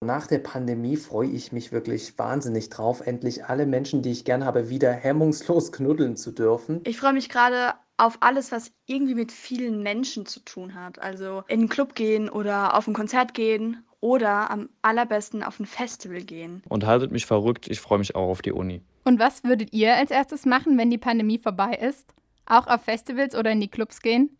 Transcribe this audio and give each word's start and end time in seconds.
Nach 0.00 0.28
der 0.28 0.38
Pandemie 0.38 0.96
freue 0.96 1.28
ich 1.28 1.50
mich 1.50 1.72
wirklich 1.72 2.16
wahnsinnig 2.18 2.70
drauf, 2.70 3.04
endlich 3.04 3.46
alle 3.46 3.66
Menschen, 3.66 4.00
die 4.00 4.12
ich 4.12 4.24
gern 4.24 4.44
habe, 4.44 4.70
wieder 4.70 4.92
hemmungslos 4.92 5.72
knuddeln 5.72 6.16
zu 6.16 6.30
dürfen. 6.30 6.82
Ich 6.84 6.98
freue 6.98 7.12
mich 7.12 7.28
gerade 7.28 7.74
auf 7.96 8.18
alles, 8.20 8.52
was 8.52 8.70
irgendwie 8.86 9.16
mit 9.16 9.32
vielen 9.32 9.82
Menschen 9.82 10.24
zu 10.24 10.38
tun 10.38 10.74
hat. 10.74 11.00
Also 11.00 11.42
in 11.48 11.60
einen 11.60 11.68
Club 11.68 11.96
gehen 11.96 12.28
oder 12.30 12.76
auf 12.76 12.86
ein 12.86 12.94
Konzert 12.94 13.34
gehen 13.34 13.84
oder 13.98 14.52
am 14.52 14.68
allerbesten 14.82 15.42
auf 15.42 15.58
ein 15.58 15.66
Festival 15.66 16.22
gehen. 16.22 16.62
Und 16.68 16.86
haltet 16.86 17.10
mich 17.10 17.26
verrückt, 17.26 17.66
ich 17.66 17.80
freue 17.80 17.98
mich 17.98 18.14
auch 18.14 18.28
auf 18.28 18.40
die 18.40 18.52
Uni. 18.52 18.82
Und 19.02 19.18
was 19.18 19.42
würdet 19.42 19.72
ihr 19.72 19.96
als 19.96 20.12
erstes 20.12 20.46
machen, 20.46 20.78
wenn 20.78 20.90
die 20.90 20.98
Pandemie 20.98 21.38
vorbei 21.38 21.72
ist? 21.72 22.14
Auch 22.46 22.68
auf 22.68 22.82
Festivals 22.82 23.34
oder 23.34 23.50
in 23.50 23.60
die 23.60 23.68
Clubs 23.68 24.00
gehen? 24.00 24.38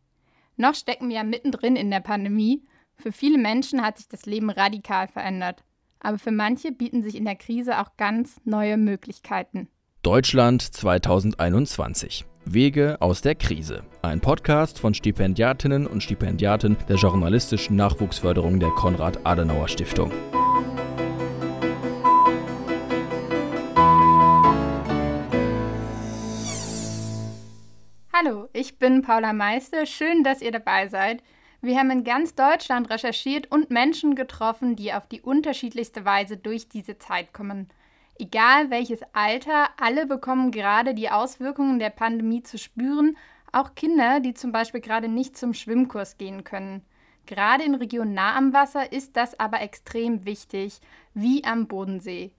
Noch 0.56 0.76
stecken 0.76 1.08
wir 1.08 1.16
ja 1.16 1.24
mittendrin 1.24 1.74
in 1.74 1.90
der 1.90 2.00
Pandemie 2.00 2.62
für 3.00 3.12
viele 3.12 3.38
Menschen 3.38 3.82
hat 3.82 3.98
sich 3.98 4.08
das 4.08 4.26
Leben 4.26 4.50
radikal 4.50 5.08
verändert. 5.08 5.62
Aber 6.00 6.18
für 6.18 6.30
manche 6.30 6.72
bieten 6.72 7.02
sich 7.02 7.14
in 7.16 7.24
der 7.24 7.36
Krise 7.36 7.80
auch 7.80 7.96
ganz 7.96 8.40
neue 8.44 8.76
Möglichkeiten. 8.76 9.68
Deutschland 10.02 10.62
2021. 10.62 12.24
Wege 12.44 12.96
aus 13.00 13.20
der 13.20 13.34
Krise. 13.34 13.84
Ein 14.02 14.20
Podcast 14.20 14.78
von 14.78 14.94
Stipendiatinnen 14.94 15.86
und 15.86 16.02
Stipendiaten 16.02 16.76
der 16.88 16.96
journalistischen 16.96 17.76
Nachwuchsförderung 17.76 18.58
der 18.58 18.70
Konrad-Adenauer-Stiftung. 18.70 20.12
Hallo, 28.12 28.48
ich 28.52 28.78
bin 28.78 29.02
Paula 29.02 29.32
Meister. 29.32 29.86
Schön, 29.86 30.24
dass 30.24 30.42
ihr 30.42 30.50
dabei 30.50 30.88
seid. 30.88 31.22
Wir 31.60 31.76
haben 31.76 31.90
in 31.90 32.04
ganz 32.04 32.36
Deutschland 32.36 32.88
recherchiert 32.88 33.50
und 33.50 33.70
Menschen 33.70 34.14
getroffen, 34.14 34.76
die 34.76 34.92
auf 34.92 35.08
die 35.08 35.20
unterschiedlichste 35.20 36.04
Weise 36.04 36.36
durch 36.36 36.68
diese 36.68 36.98
Zeit 36.98 37.32
kommen. 37.32 37.68
Egal 38.16 38.70
welches 38.70 39.00
Alter, 39.12 39.68
alle 39.76 40.06
bekommen 40.06 40.52
gerade 40.52 40.94
die 40.94 41.10
Auswirkungen 41.10 41.80
der 41.80 41.90
Pandemie 41.90 42.42
zu 42.44 42.58
spüren, 42.58 43.16
auch 43.52 43.74
Kinder, 43.74 44.20
die 44.20 44.34
zum 44.34 44.52
Beispiel 44.52 44.80
gerade 44.80 45.08
nicht 45.08 45.36
zum 45.36 45.52
Schwimmkurs 45.52 46.16
gehen 46.16 46.44
können. 46.44 46.84
Gerade 47.26 47.64
in 47.64 47.74
Regionen 47.74 48.14
nah 48.14 48.36
am 48.36 48.52
Wasser 48.52 48.92
ist 48.92 49.16
das 49.16 49.38
aber 49.38 49.60
extrem 49.60 50.24
wichtig, 50.24 50.80
wie 51.12 51.44
am 51.44 51.66
Bodensee. 51.66 52.32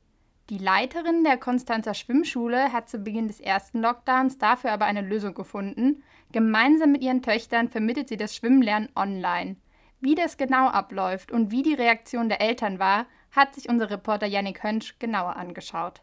Die 0.50 0.58
Leiterin 0.58 1.24
der 1.24 1.38
Konstanzer 1.38 1.94
Schwimmschule 1.94 2.74
hat 2.74 2.90
zu 2.90 2.98
Beginn 2.98 3.28
des 3.28 3.40
ersten 3.40 3.82
Lockdowns 3.82 4.40
dafür 4.40 4.72
aber 4.72 4.86
eine 4.86 5.02
Lösung 5.02 5.36
gefunden. 5.36 6.04
Gemeinsam 6.32 6.92
mit 6.92 7.02
ihren 7.02 7.24
Töchtern 7.24 7.70
vermittelt 7.70 8.08
sie 8.08 8.18
das 8.18 8.36
Schwimmlernen 8.36 8.90
online. 8.96 9.56
Wie 10.00 10.14
das 10.14 10.38
genau 10.38 10.68
abläuft 10.68 11.32
und 11.32 11.50
wie 11.50 11.64
die 11.64 11.74
Reaktion 11.74 12.30
der 12.30 12.40
Eltern 12.40 12.78
war, 12.78 13.08
hat 13.32 13.56
sich 13.56 13.68
unser 13.68 13.90
Reporter 13.90 14.28
Yannick 14.28 14.64
Hönsch 14.64 15.00
genauer 15.00 15.38
angeschaut. 15.38 16.02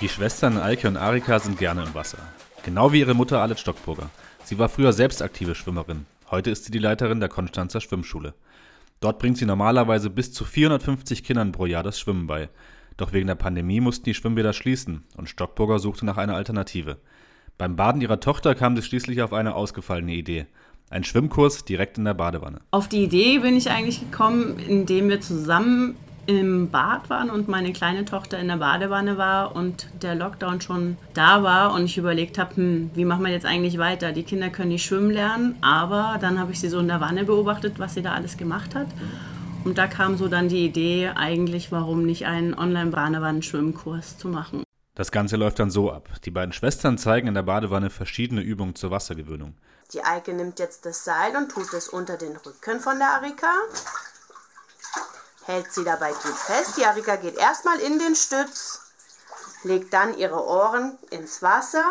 Die 0.00 0.08
Schwestern 0.08 0.56
Alke 0.56 0.88
und 0.88 0.96
Arika 0.96 1.38
sind 1.38 1.58
gerne 1.58 1.84
im 1.84 1.94
Wasser. 1.94 2.18
Genau 2.64 2.92
wie 2.92 3.00
ihre 3.00 3.12
Mutter 3.12 3.42
Alet 3.42 3.60
Stockburger. 3.60 4.08
Sie 4.42 4.58
war 4.58 4.70
früher 4.70 4.94
selbst 4.94 5.20
aktive 5.20 5.54
Schwimmerin. 5.54 6.06
Heute 6.30 6.50
ist 6.50 6.64
sie 6.64 6.72
die 6.72 6.78
Leiterin 6.78 7.20
der 7.20 7.28
Konstanzer 7.28 7.82
Schwimmschule. 7.82 8.32
Dort 9.00 9.18
bringt 9.18 9.36
sie 9.36 9.44
normalerweise 9.44 10.08
bis 10.08 10.32
zu 10.32 10.46
450 10.46 11.24
Kindern 11.24 11.52
pro 11.52 11.66
Jahr 11.66 11.82
das 11.82 12.00
Schwimmen 12.00 12.26
bei. 12.26 12.48
Doch 13.00 13.14
wegen 13.14 13.28
der 13.28 13.34
Pandemie 13.34 13.80
mussten 13.80 14.04
die 14.04 14.12
Schwimmbäder 14.12 14.52
schließen 14.52 15.04
und 15.16 15.26
Stockburger 15.26 15.78
suchte 15.78 16.04
nach 16.04 16.18
einer 16.18 16.34
Alternative. 16.34 16.98
Beim 17.56 17.74
Baden 17.74 18.02
ihrer 18.02 18.20
Tochter 18.20 18.54
kam 18.54 18.76
sie 18.76 18.82
schließlich 18.82 19.22
auf 19.22 19.32
eine 19.32 19.54
ausgefallene 19.54 20.12
Idee. 20.12 20.44
Ein 20.90 21.02
Schwimmkurs 21.02 21.64
direkt 21.64 21.96
in 21.96 22.04
der 22.04 22.12
Badewanne. 22.12 22.60
Auf 22.72 22.88
die 22.88 23.02
Idee 23.02 23.38
bin 23.38 23.56
ich 23.56 23.70
eigentlich 23.70 24.00
gekommen, 24.00 24.58
indem 24.58 25.08
wir 25.08 25.22
zusammen 25.22 25.96
im 26.26 26.68
Bad 26.68 27.08
waren 27.08 27.30
und 27.30 27.48
meine 27.48 27.72
kleine 27.72 28.04
Tochter 28.04 28.38
in 28.38 28.48
der 28.48 28.58
Badewanne 28.58 29.16
war 29.16 29.56
und 29.56 29.88
der 30.02 30.14
Lockdown 30.14 30.60
schon 30.60 30.98
da 31.14 31.42
war 31.42 31.72
und 31.72 31.86
ich 31.86 31.96
überlegt 31.96 32.36
habe, 32.36 32.54
hm, 32.56 32.90
wie 32.94 33.06
machen 33.06 33.24
wir 33.24 33.32
jetzt 33.32 33.46
eigentlich 33.46 33.78
weiter? 33.78 34.12
Die 34.12 34.24
Kinder 34.24 34.50
können 34.50 34.68
nicht 34.68 34.84
schwimmen 34.84 35.10
lernen, 35.10 35.54
aber 35.62 36.18
dann 36.20 36.38
habe 36.38 36.52
ich 36.52 36.60
sie 36.60 36.68
so 36.68 36.78
in 36.80 36.88
der 36.88 37.00
Wanne 37.00 37.24
beobachtet, 37.24 37.78
was 37.78 37.94
sie 37.94 38.02
da 38.02 38.12
alles 38.12 38.36
gemacht 38.36 38.74
hat. 38.74 38.88
Und 39.64 39.76
da 39.76 39.86
kam 39.86 40.16
so 40.16 40.28
dann 40.28 40.48
die 40.48 40.64
Idee, 40.64 41.10
eigentlich, 41.14 41.70
warum 41.70 42.06
nicht 42.06 42.26
einen 42.26 42.54
Online-Badewannen-Schwimmkurs 42.54 44.16
zu 44.16 44.28
machen. 44.28 44.64
Das 44.94 45.12
Ganze 45.12 45.36
läuft 45.36 45.58
dann 45.58 45.70
so 45.70 45.92
ab. 45.92 46.08
Die 46.24 46.30
beiden 46.30 46.52
Schwestern 46.52 46.98
zeigen 46.98 47.28
in 47.28 47.34
der 47.34 47.42
Badewanne 47.42 47.90
verschiedene 47.90 48.40
Übungen 48.40 48.74
zur 48.74 48.90
Wassergewöhnung. 48.90 49.56
Die 49.92 50.02
Eike 50.02 50.32
nimmt 50.32 50.58
jetzt 50.58 50.86
das 50.86 51.04
Seil 51.04 51.36
und 51.36 51.50
tut 51.50 51.72
es 51.74 51.88
unter 51.88 52.16
den 52.16 52.36
Rücken 52.36 52.80
von 52.80 52.98
der 52.98 53.08
Arika. 53.08 53.52
Hält 55.44 55.72
sie 55.72 55.84
dabei 55.84 56.10
gut 56.10 56.36
fest. 56.36 56.76
Die 56.76 56.84
Arika 56.84 57.16
geht 57.16 57.36
erstmal 57.36 57.78
in 57.80 57.98
den 57.98 58.14
Stütz, 58.14 58.92
legt 59.64 59.92
dann 59.92 60.16
ihre 60.16 60.44
Ohren 60.44 60.96
ins 61.10 61.42
Wasser 61.42 61.84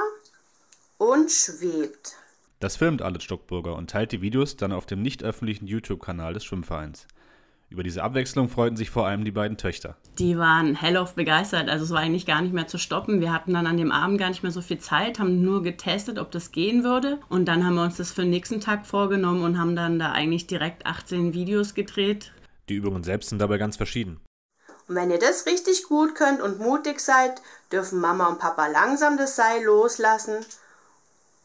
und 0.98 1.32
schwebt. 1.32 2.16
Das 2.60 2.78
filmt 2.78 3.02
Alet 3.02 3.24
Stockburger 3.24 3.76
und 3.76 3.90
teilt 3.90 4.12
die 4.12 4.22
Videos 4.22 4.58
dann 4.58 4.72
auf 4.72 4.86
dem 4.86 5.02
nicht 5.02 5.24
öffentlichen 5.24 5.68
YouTube-Kanal 5.68 6.34
des 6.34 6.44
Schwimmvereins. 6.44 7.08
Über 7.72 7.84
diese 7.84 8.02
Abwechslung 8.02 8.50
freuten 8.50 8.78
sich 8.78 8.90
vor 8.90 9.06
allem 9.06 9.24
die 9.24 9.32
beiden 9.32 9.56
Töchter. 9.56 9.96
Die 10.18 10.40
waren 10.40 10.74
hellauf 10.74 11.14
begeistert. 11.14 11.70
Also 11.70 11.86
es 11.86 11.92
war 11.92 12.00
eigentlich 12.00 12.26
gar 12.26 12.42
nicht 12.42 12.54
mehr 12.54 12.66
zu 12.66 12.80
stoppen. 12.80 13.22
Wir 13.22 13.32
hatten 13.32 13.54
dann 13.54 13.68
an 13.68 13.78
dem 13.78 13.92
Abend 13.92 14.18
gar 14.18 14.30
nicht 14.30 14.42
mehr 14.42 14.52
so 14.52 14.62
viel 14.62 14.80
Zeit, 14.80 15.20
haben 15.20 15.44
nur 15.44 15.62
getestet, 15.62 16.18
ob 16.18 16.32
das 16.32 16.52
gehen 16.52 16.84
würde. 16.84 17.20
Und 17.30 17.46
dann 17.46 17.64
haben 17.64 17.76
wir 17.76 17.84
uns 17.84 17.98
das 17.98 18.12
für 18.12 18.22
den 18.22 18.32
nächsten 18.32 18.60
Tag 18.60 18.88
vorgenommen 18.88 19.44
und 19.44 19.60
haben 19.60 19.76
dann 19.76 20.00
da 20.00 20.12
eigentlich 20.12 20.48
direkt 20.48 20.88
18 20.88 21.34
Videos 21.34 21.76
gedreht. 21.76 22.32
Die 22.70 22.76
Übungen 22.76 23.04
selbst 23.04 23.30
sind 23.30 23.40
dabei 23.40 23.60
ganz 23.60 23.78
verschieden. 23.78 24.20
Und 24.88 24.96
wenn 24.96 25.12
ihr 25.12 25.20
das 25.20 25.46
richtig 25.46 25.84
gut 25.84 26.16
könnt 26.16 26.42
und 26.42 26.60
mutig 26.60 27.00
seid, 27.00 27.40
dürfen 27.72 28.00
Mama 28.00 28.30
und 28.30 28.40
Papa 28.40 28.66
langsam 28.66 29.16
das 29.16 29.36
Seil 29.36 29.64
loslassen. 29.64 30.44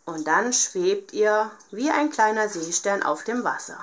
Und 0.07 0.27
dann 0.27 0.55
schwebt 0.55 1.13
ihr 1.13 1.51
wie 1.71 1.91
ein 1.91 2.09
kleiner 2.09 2.49
Seestern 2.49 3.03
auf 3.03 3.25
dem 3.25 3.45
Wasser. 3.45 3.77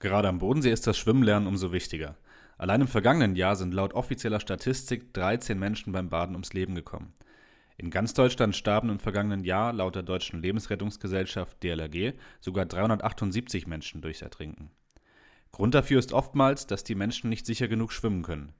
Gerade 0.00 0.28
am 0.28 0.38
Bodensee 0.38 0.72
ist 0.72 0.86
das 0.86 0.96
Schwimmlernen 0.96 1.46
umso 1.46 1.72
wichtiger. 1.72 2.16
Allein 2.56 2.80
im 2.80 2.88
vergangenen 2.88 3.36
Jahr 3.36 3.54
sind 3.54 3.74
laut 3.74 3.92
offizieller 3.92 4.40
Statistik 4.40 5.12
13 5.12 5.58
Menschen 5.58 5.92
beim 5.92 6.08
Baden 6.08 6.34
ums 6.34 6.54
Leben 6.54 6.74
gekommen. 6.74 7.12
In 7.76 7.90
ganz 7.90 8.14
Deutschland 8.14 8.56
starben 8.56 8.88
im 8.88 8.98
vergangenen 8.98 9.44
Jahr 9.44 9.74
laut 9.74 9.94
der 9.94 10.02
Deutschen 10.02 10.40
Lebensrettungsgesellschaft 10.40 11.62
DLRG 11.62 12.14
sogar 12.40 12.64
378 12.64 13.66
Menschen 13.66 14.00
durchs 14.00 14.22
Ertrinken. 14.22 14.70
Grund 15.52 15.74
dafür 15.74 15.98
ist 15.98 16.12
oftmals, 16.12 16.66
dass 16.66 16.82
die 16.82 16.94
Menschen 16.94 17.28
nicht 17.28 17.44
sicher 17.44 17.68
genug 17.68 17.92
schwimmen 17.92 18.22
können. 18.22 18.54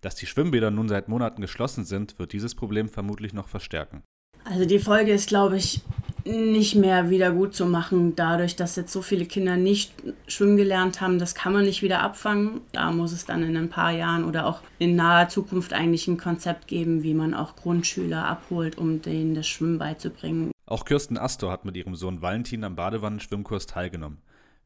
Dass 0.00 0.16
die 0.16 0.26
Schwimmbäder 0.26 0.72
nun 0.72 0.88
seit 0.88 1.08
Monaten 1.08 1.40
geschlossen 1.40 1.84
sind, 1.84 2.18
wird 2.18 2.32
dieses 2.32 2.56
Problem 2.56 2.88
vermutlich 2.88 3.32
noch 3.32 3.48
verstärken. 3.48 4.02
Also 4.44 4.64
die 4.64 4.78
Folge 4.78 5.12
ist, 5.12 5.28
glaube 5.28 5.56
ich, 5.56 5.82
nicht 6.24 6.74
mehr 6.74 7.10
wieder 7.10 7.32
gut 7.32 7.54
zu 7.54 7.66
machen, 7.66 8.14
dadurch, 8.16 8.56
dass 8.56 8.76
jetzt 8.76 8.92
so 8.92 9.02
viele 9.02 9.26
Kinder 9.26 9.56
nicht 9.56 9.92
schwimmen 10.26 10.56
gelernt 10.56 11.00
haben. 11.00 11.18
Das 11.18 11.34
kann 11.34 11.52
man 11.52 11.64
nicht 11.64 11.82
wieder 11.82 12.02
abfangen. 12.02 12.60
Da 12.72 12.90
muss 12.90 13.12
es 13.12 13.26
dann 13.26 13.42
in 13.42 13.56
ein 13.56 13.68
paar 13.68 13.92
Jahren 13.92 14.24
oder 14.24 14.46
auch 14.46 14.60
in 14.78 14.96
naher 14.96 15.28
Zukunft 15.28 15.72
eigentlich 15.72 16.08
ein 16.08 16.18
Konzept 16.18 16.66
geben, 16.66 17.02
wie 17.02 17.14
man 17.14 17.34
auch 17.34 17.56
Grundschüler 17.56 18.24
abholt, 18.24 18.78
um 18.78 19.02
denen 19.02 19.34
das 19.34 19.46
Schwimmen 19.46 19.78
beizubringen. 19.78 20.50
Auch 20.66 20.84
Kirsten 20.84 21.18
Astor 21.18 21.50
hat 21.50 21.64
mit 21.64 21.76
ihrem 21.76 21.96
Sohn 21.96 22.22
Valentin 22.22 22.64
am 22.64 22.76
Badewannenschwimmkurs 22.76 23.66
teilgenommen. 23.66 24.18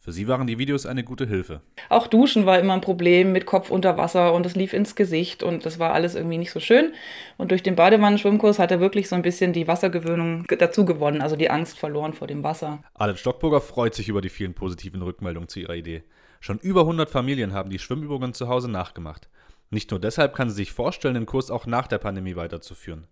Für 0.04 0.12
sie 0.12 0.28
waren 0.28 0.47
die 0.47 0.59
Videos 0.59 0.84
eine 0.84 1.03
gute 1.03 1.26
Hilfe. 1.26 1.62
Auch 1.88 2.09
Duschen 2.09 2.44
war 2.44 2.59
immer 2.59 2.75
ein 2.75 2.82
Problem 2.82 3.32
mit 3.32 3.47
Kopf 3.47 3.70
unter 3.70 3.97
Wasser 3.97 4.34
und 4.34 4.44
es 4.44 4.54
lief 4.54 4.75
ins 4.75 4.97
Gesicht 4.97 5.42
und 5.42 5.65
das 5.65 5.78
war 5.78 5.94
alles 5.94 6.15
irgendwie 6.15 6.37
nicht 6.37 6.50
so 6.50 6.60
schön. 6.60 6.92
Und 7.38 7.53
durch 7.53 7.62
den 7.62 7.75
Badewannenschwimmkurs 7.75 8.59
hat 8.59 8.70
er 8.70 8.81
wirklich 8.81 9.09
so 9.09 9.16
ein 9.16 9.22
bisschen 9.22 9.54
die 9.54 9.66
Wassergewöhnung 9.66 10.44
dazu 10.59 10.84
gewonnen, 10.84 11.22
also 11.22 11.37
die 11.37 11.48
Angst 11.48 11.78
verloren 11.78 12.12
vor 12.12 12.26
dem 12.26 12.42
Wasser. 12.42 12.82
Alex 12.92 13.20
Stockburger 13.20 13.62
freut 13.62 13.94
sich 13.94 14.10
über 14.10 14.20
die 14.20 14.28
vielen 14.28 14.53
positiven 14.53 15.01
Rückmeldungen 15.01 15.48
zu 15.48 15.60
ihrer 15.60 15.74
Idee. 15.74 16.03
Schon 16.39 16.59
über 16.59 16.83
100 16.83 17.09
Familien 17.09 17.54
haben 17.54 17.71
die 17.71 17.78
Schwimmübungen 17.78 18.34
zu 18.34 18.47
Hause 18.47 18.71
nachgemacht. 18.71 19.30
Nicht 19.71 19.91
nur 19.91 20.01
deshalb 20.01 20.34
kann 20.34 20.51
sie 20.51 20.56
sich 20.56 20.72
vorstellen, 20.72 21.15
den 21.15 21.24
Kurs 21.24 21.51
auch 21.51 21.65
nach 21.65 21.86
der 21.86 21.97
Pandemie 21.97 22.36
weiterzuführen. 22.36 23.06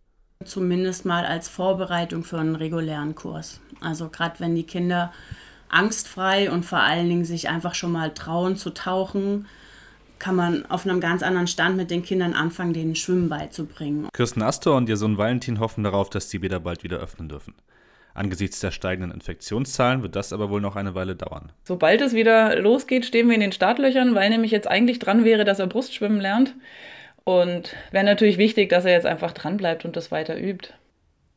Zumindest 0.44 1.06
mal 1.06 1.24
als 1.24 1.48
Vorbereitung 1.48 2.22
für 2.22 2.38
einen 2.38 2.54
regulären 2.54 3.14
Kurs. 3.14 3.62
Also 3.80 4.10
gerade 4.10 4.40
wenn 4.40 4.54
die 4.54 4.66
Kinder 4.66 5.10
angstfrei 5.72 6.50
und 6.50 6.64
vor 6.64 6.80
allen 6.80 7.08
Dingen 7.08 7.24
sich 7.24 7.48
einfach 7.48 7.74
schon 7.74 7.92
mal 7.92 8.12
trauen 8.14 8.56
zu 8.56 8.70
tauchen, 8.70 9.46
kann 10.18 10.36
man 10.36 10.64
auf 10.66 10.86
einem 10.86 11.00
ganz 11.00 11.22
anderen 11.22 11.48
Stand 11.48 11.76
mit 11.76 11.90
den 11.90 12.04
Kindern 12.04 12.34
anfangen, 12.34 12.72
denen 12.72 12.94
Schwimmen 12.94 13.28
beizubringen. 13.28 14.08
Kirsten 14.12 14.42
Astor 14.42 14.76
und 14.76 14.88
ihr 14.88 14.96
Sohn 14.96 15.18
Valentin 15.18 15.58
hoffen 15.58 15.82
darauf, 15.82 16.10
dass 16.10 16.28
die 16.28 16.38
Bäder 16.38 16.60
bald 16.60 16.84
wieder 16.84 16.98
öffnen 16.98 17.28
dürfen. 17.28 17.54
Angesichts 18.14 18.60
der 18.60 18.70
steigenden 18.70 19.10
Infektionszahlen 19.10 20.02
wird 20.02 20.14
das 20.16 20.32
aber 20.32 20.50
wohl 20.50 20.60
noch 20.60 20.76
eine 20.76 20.94
Weile 20.94 21.16
dauern. 21.16 21.50
Sobald 21.64 22.00
es 22.02 22.12
wieder 22.12 22.56
losgeht, 22.60 23.06
stehen 23.06 23.28
wir 23.28 23.34
in 23.34 23.40
den 23.40 23.52
Startlöchern, 23.52 24.14
weil 24.14 24.30
nämlich 24.30 24.50
jetzt 24.50 24.68
eigentlich 24.68 24.98
dran 24.98 25.24
wäre, 25.24 25.44
dass 25.44 25.58
er 25.58 25.66
Brustschwimmen 25.66 26.20
lernt. 26.20 26.54
Und 27.24 27.74
wäre 27.90 28.04
natürlich 28.04 28.36
wichtig, 28.36 28.68
dass 28.68 28.84
er 28.84 28.92
jetzt 28.92 29.06
einfach 29.06 29.32
dran 29.32 29.56
bleibt 29.56 29.84
und 29.84 29.96
das 29.96 30.10
weiter 30.10 30.38
übt. 30.38 30.70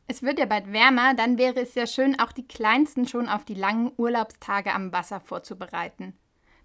Es 0.08 0.22
wird 0.22 0.38
ja 0.38 0.46
bald 0.46 0.72
wärmer, 0.72 1.14
dann 1.14 1.36
wäre 1.36 1.60
es 1.60 1.74
ja 1.74 1.86
schön, 1.86 2.18
auch 2.20 2.30
die 2.30 2.46
Kleinsten 2.46 3.08
schon 3.08 3.28
auf 3.28 3.44
die 3.44 3.54
langen 3.54 3.90
Urlaubstage 3.96 4.72
am 4.72 4.92
Wasser 4.92 5.20
vorzubereiten. 5.20 6.16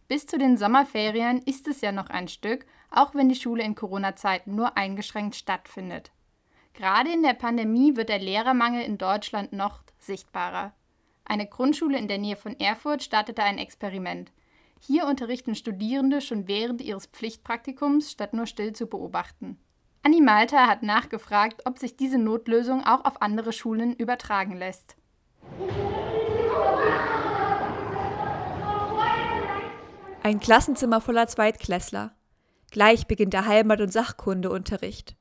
Bis 0.08 0.28
zu 0.28 0.38
den 0.38 0.58
Sommerferien 0.58 1.42
ist 1.44 1.68
es 1.68 1.82
ja 1.82 1.92
noch 1.92 2.10
ein 2.10 2.28
Stück, 2.28 2.66
auch 2.92 3.16
wenn 3.16 3.30
die 3.30 3.36
Schule 3.36 3.64
in 3.64 3.76
Corona-Zeiten 3.76 4.54
nur 4.54 4.78
eingeschränkt 4.78 5.36
stattfindet. 5.36 6.12
Gerade 6.74 7.12
in 7.12 7.24
der 7.24 7.34
Pandemie 7.34 7.96
wird 7.96 8.10
der 8.10 8.20
Lehrermangel 8.20 8.84
in 8.84 8.98
Deutschland 8.98 9.54
noch 9.54 9.84
sichtbarer. 9.98 10.74
Eine 11.26 11.48
Grundschule 11.48 11.98
in 11.98 12.08
der 12.08 12.18
Nähe 12.18 12.36
von 12.36 12.60
Erfurt 12.60 13.04
startete 13.04 13.42
ein 13.44 13.58
Experiment. 13.58 14.32
Hier 14.80 15.06
unterrichten 15.06 15.56
Studierende 15.56 16.22
schon 16.22 16.48
während 16.48 16.82
ihres 16.82 17.06
Pflichtpraktikums, 17.08 18.12
statt 18.12 18.34
nur 18.34 18.48
still 18.48 18.74
zu 18.74 18.88
beobachten. 18.88 19.58
Anni 20.04 20.20
Malta 20.20 20.66
hat 20.66 20.82
nachgefragt, 20.82 21.62
ob 21.66 21.78
sich 21.78 21.96
diese 21.96 22.18
Notlösung 22.18 22.84
auch 22.84 23.06
auf 23.06 23.22
andere 23.22 23.54
Schulen 23.54 23.96
übertragen 23.96 24.58
lässt. 24.58 24.96
Ein 30.24 30.40
Klassenzimmer 30.40 31.02
voller 31.02 31.28
Zweitklässler. 31.28 32.16
Gleich 32.72 33.06
beginnt 33.06 33.34
der 33.34 33.46
Heimat- 33.46 33.82
und 33.82 33.94
Sachkundeunterricht. 33.94 35.16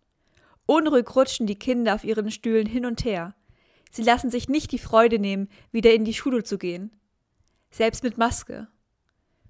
Unruhig 0.65 1.15
rutschen 1.15 1.47
die 1.47 1.59
Kinder 1.59 1.95
auf 1.95 2.05
ihren 2.05 2.31
Stühlen 2.31 2.67
hin 2.67 2.87
und 2.87 3.05
her. 3.05 3.35
Sie 3.91 4.03
lassen 4.03 4.31
sich 4.31 4.49
nicht 4.49 4.73
die 4.73 4.79
Freude 4.79 5.19
nehmen, 5.19 5.49
wieder 5.73 5.93
in 5.93 6.05
die 6.05 6.15
Schule 6.15 6.43
zu 6.43 6.57
gehen. 6.57 6.97
Selbst 7.71 8.03
mit 8.03 8.19
Maske. 8.19 8.69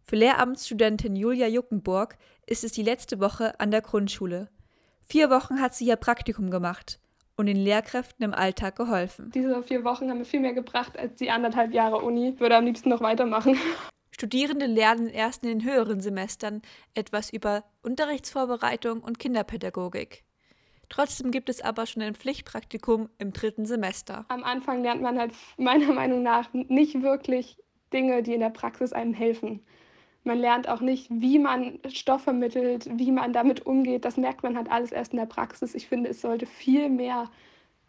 Für 0.03 0.17
Lehramtsstudentin 0.17 1.15
Julia 1.15 1.47
Juckenburg 1.47 2.17
ist 2.47 2.65
es 2.65 2.73
die 2.73 2.83
letzte 2.83 3.21
Woche 3.21 3.61
an 3.61 3.71
der 3.71 3.83
Grundschule. 3.83 4.49
Vier 5.11 5.29
Wochen 5.29 5.61
hat 5.61 5.75
sie 5.75 5.87
ihr 5.87 5.97
Praktikum 5.97 6.53
gemacht 6.53 7.01
und 7.37 7.47
den 7.47 7.57
Lehrkräften 7.57 8.25
im 8.25 8.33
Alltag 8.33 8.77
geholfen. 8.77 9.33
Diese 9.35 9.61
vier 9.65 9.83
Wochen 9.83 10.09
haben 10.09 10.19
mir 10.19 10.25
viel 10.25 10.39
mehr 10.39 10.53
gebracht 10.53 10.97
als 10.97 11.17
die 11.17 11.33
anderthalb 11.33 11.75
Jahre 11.75 11.97
Uni. 11.97 12.29
Ich 12.29 12.39
würde 12.39 12.55
am 12.55 12.65
liebsten 12.65 12.91
noch 12.91 13.01
weitermachen. 13.01 13.59
Studierende 14.13 14.67
lernen 14.67 15.09
erst 15.09 15.43
in 15.43 15.49
den 15.49 15.65
höheren 15.65 16.01
Semestern 16.01 16.63
etwas 16.95 17.33
über 17.33 17.65
Unterrichtsvorbereitung 17.83 19.01
und 19.01 19.19
Kinderpädagogik. 19.19 20.23
Trotzdem 20.91 21.33
gibt 21.33 21.49
es 21.49 21.61
aber 21.61 21.87
schon 21.87 22.03
ein 22.03 22.15
Pflichtpraktikum 22.15 23.09
im 23.19 23.33
dritten 23.33 23.67
Semester. 23.67 24.27
Am 24.29 24.45
Anfang 24.45 24.85
lernt 24.85 25.03
man 25.03 25.19
halt 25.19 25.33
meiner 25.57 25.93
Meinung 25.93 26.23
nach 26.23 26.53
nicht 26.53 27.03
wirklich 27.03 27.57
Dinge, 27.93 28.23
die 28.23 28.35
in 28.35 28.41
der 28.41 28.51
Praxis 28.51 28.93
einem 28.93 29.15
helfen. 29.15 29.67
Man 30.25 30.39
lernt 30.39 30.69
auch 30.69 30.81
nicht, 30.81 31.09
wie 31.11 31.39
man 31.39 31.79
Stoff 31.89 32.23
vermittelt, 32.23 32.89
wie 32.97 33.11
man 33.11 33.33
damit 33.33 33.65
umgeht. 33.65 34.05
Das 34.05 34.17
merkt 34.17 34.43
man 34.43 34.57
halt 34.57 34.71
alles 34.71 34.93
erst 34.93 35.13
in 35.13 35.19
der 35.19 35.27
Praxis. 35.27 35.75
Ich 35.75 35.89
finde, 35.89 36.11
es 36.11 36.21
sollte 36.21 36.47
viel 36.47 36.91
mehr 36.91 37.31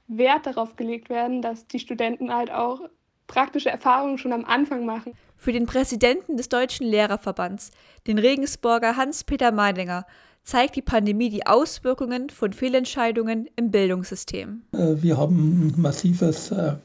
Wert 0.07 0.45
darauf 0.45 0.75
gelegt 0.75 1.10
werden, 1.10 1.42
dass 1.42 1.68
die 1.68 1.80
Studenten 1.80 2.33
halt 2.33 2.51
auch 2.51 2.81
praktische 3.28 3.69
Erfahrungen 3.69 4.18
schon 4.18 4.33
am 4.33 4.45
Anfang 4.45 4.86
machen. 4.86 5.13
Für 5.38 5.51
den 5.51 5.66
Präsidenten 5.66 6.38
des 6.38 6.50
Deutschen 6.50 6.86
Lehrerverbands, 6.86 7.72
den 8.07 8.19
Regensburger 8.19 8.95
Hans-Peter 8.95 9.51
Meidinger, 9.51 10.06
zeigt 10.44 10.75
die 10.75 10.81
Pandemie 10.81 11.30
die 11.30 11.45
Auswirkungen 11.45 12.30
von 12.30 12.54
Fehlentscheidungen 12.54 13.50
im 13.56 13.72
Bildungssystem. 13.72 14.63
Äh, 14.74 15.01
wir 15.01 15.18
haben 15.18 15.68
ein 15.68 15.81
massives 15.81 16.51
äh, 16.51 16.75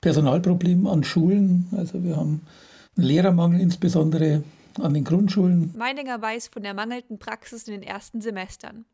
Personalproblem 0.00 0.86
an 0.86 1.04
Schulen. 1.04 1.68
Also 1.76 2.02
wir 2.02 2.16
haben 2.16 2.42
einen 2.96 3.06
Lehrermangel 3.06 3.60
insbesondere 3.60 4.42
an 4.82 4.94
den 4.94 5.04
Grundschulen. 5.04 5.72
Meidinger 5.76 6.20
weiß 6.20 6.48
von 6.48 6.62
der 6.62 6.74
mangelnden 6.74 7.18
Praxis 7.18 7.68
in 7.68 7.74
den 7.74 7.82
ersten 7.82 8.20
Semestern. 8.20 8.84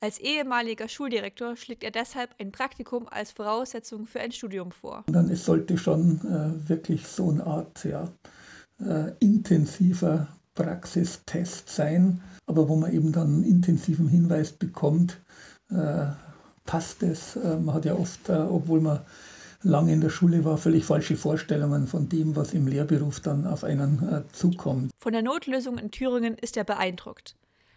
Als 0.00 0.18
ehemaliger 0.18 0.88
Schuldirektor 0.88 1.56
schlägt 1.56 1.84
er 1.84 1.92
deshalb 1.92 2.34
ein 2.40 2.50
Praktikum 2.50 3.06
als 3.08 3.30
Voraussetzung 3.30 4.06
für 4.06 4.20
ein 4.20 4.32
Studium 4.32 4.72
vor. 4.72 5.04
Dann 5.06 5.30
es 5.30 5.44
sollte 5.44 5.78
schon 5.78 6.20
äh, 6.26 6.68
wirklich 6.68 7.06
so 7.06 7.30
eine 7.30 7.46
Art 7.46 7.84
ja, 7.84 8.10
äh, 8.80 9.12
intensiver 9.20 10.26
Praxistest 10.54 11.68
sein, 11.68 12.20
aber 12.46 12.68
wo 12.68 12.74
man 12.74 12.92
eben 12.92 13.12
dann 13.12 13.28
einen 13.28 13.44
intensiven 13.44 14.08
Hinweis 14.08 14.52
bekommt, 14.52 15.20
äh, 15.70 16.06
passt 16.64 17.02
es. 17.04 17.36
Äh, 17.36 17.58
man 17.58 17.74
hat 17.74 17.84
ja 17.84 17.94
oft, 17.94 18.28
äh, 18.28 18.32
obwohl 18.32 18.80
man 18.80 19.00
lange 19.62 19.92
in 19.92 20.00
der 20.00 20.10
Schule 20.10 20.44
war, 20.44 20.58
völlig 20.58 20.84
falsche 20.84 21.16
Vorstellungen 21.16 21.86
von 21.86 22.08
dem, 22.08 22.36
was 22.36 22.54
im 22.54 22.66
Lehrberuf 22.66 23.20
dann 23.20 23.46
auf 23.46 23.64
einen 23.64 24.08
äh, 24.08 24.22
zukommt. 24.32 24.90
Von 24.98 25.12
der 25.12 25.22
Notlösung 25.22 25.78
in 25.78 25.90
Thüringen 25.90 26.36
ist 26.38 26.56
er 26.56 26.64
beeindruckt. 26.64 27.36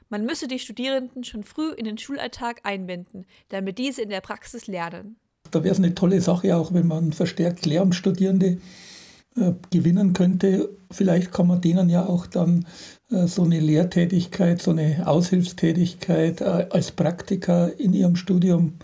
Man 0.10 0.26
müsse 0.26 0.48
die 0.48 0.60
Studierenden 0.60 1.24
schon 1.24 1.44
früh 1.44 1.72
in 1.72 1.86
den 1.86 1.98
Schulalltag 1.98 2.62
einbinden, 2.64 3.26
damit 3.50 3.78
diese 3.78 4.04
in 4.04 4.10
der 4.10 4.22
Praxis 4.22 4.68
lernen. 4.68 5.18
Da 5.52 5.64
wäre 5.64 5.74
es 5.74 5.80
eine 5.80 5.96
tolle 5.96 6.22
Sache, 6.22 6.56
auch 6.56 6.74
wenn 6.74 6.88
man 6.88 7.14
verstärkt 7.14 7.66
Lehramtsstudierende 7.66 8.58
äh, 9.38 9.54
gewinnen 9.72 10.14
könnte. 10.14 10.70
Vielleicht 10.92 11.32
kann 11.32 11.48
man 11.48 11.62
denen 11.62 11.90
ja 11.90 12.06
auch 12.06 12.28
dann 12.28 12.66
äh, 13.10 13.28
so 13.28 13.44
eine 13.44 13.60
Lehrtätigkeit, 13.60 14.62
so 14.62 14.72
eine 14.72 15.08
Aushilfstätigkeit 15.08 16.42
äh, 16.42 16.68
als 16.70 16.92
Praktiker 16.92 17.78
in 17.80 17.94
ihrem 17.94 18.16
Studium 18.16 18.76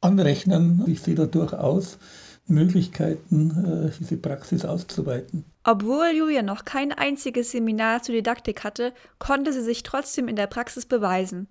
anrechnen. 0.00 0.84
Ich 0.86 1.00
sehe 1.00 1.14
da 1.14 1.26
durchaus 1.26 1.98
Möglichkeiten, 2.46 3.86
äh, 3.88 3.96
diese 3.98 4.16
Praxis 4.16 4.64
auszuweiten. 4.64 5.44
Obwohl 5.64 6.10
Julia 6.14 6.42
noch 6.42 6.64
kein 6.64 6.92
einziges 6.92 7.52
Seminar 7.52 8.02
zur 8.02 8.14
Didaktik 8.14 8.64
hatte, 8.64 8.92
konnte 9.18 9.52
sie 9.52 9.62
sich 9.62 9.82
trotzdem 9.82 10.28
in 10.28 10.36
der 10.36 10.48
Praxis 10.48 10.86
beweisen. 10.86 11.48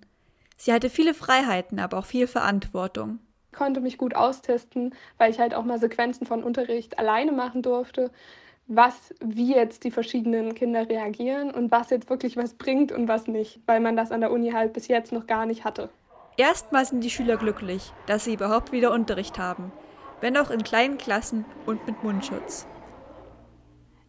Sie 0.56 0.72
hatte 0.72 0.90
viele 0.90 1.14
Freiheiten, 1.14 1.78
aber 1.78 1.98
auch 1.98 2.04
viel 2.04 2.26
Verantwortung. 2.26 3.18
Ich 3.50 3.58
konnte 3.58 3.80
mich 3.80 3.98
gut 3.98 4.14
austesten, 4.14 4.94
weil 5.18 5.30
ich 5.30 5.38
halt 5.38 5.54
auch 5.54 5.64
mal 5.64 5.78
Sequenzen 5.78 6.26
von 6.26 6.44
Unterricht 6.44 6.98
alleine 6.98 7.32
machen 7.32 7.62
durfte, 7.62 8.10
was, 8.66 9.14
wie 9.20 9.54
jetzt 9.54 9.84
die 9.84 9.90
verschiedenen 9.90 10.54
Kinder 10.54 10.88
reagieren 10.88 11.50
und 11.50 11.70
was 11.70 11.90
jetzt 11.90 12.08
wirklich 12.08 12.36
was 12.36 12.54
bringt 12.54 12.92
und 12.92 13.08
was 13.08 13.26
nicht, 13.26 13.60
weil 13.66 13.80
man 13.80 13.96
das 13.96 14.12
an 14.12 14.20
der 14.20 14.30
Uni 14.30 14.52
halt 14.52 14.72
bis 14.72 14.88
jetzt 14.88 15.12
noch 15.12 15.26
gar 15.26 15.46
nicht 15.46 15.64
hatte. 15.64 15.88
Erstmal 16.36 16.86
sind 16.86 17.02
die 17.02 17.10
Schüler 17.10 17.36
glücklich, 17.36 17.92
dass 18.06 18.24
sie 18.24 18.34
überhaupt 18.34 18.72
wieder 18.72 18.92
Unterricht 18.92 19.38
haben 19.38 19.72
wenn 20.22 20.36
auch 20.38 20.50
in 20.50 20.62
kleinen 20.62 20.96
Klassen 20.96 21.44
und 21.66 21.86
mit 21.86 22.02
Mundschutz. 22.02 22.66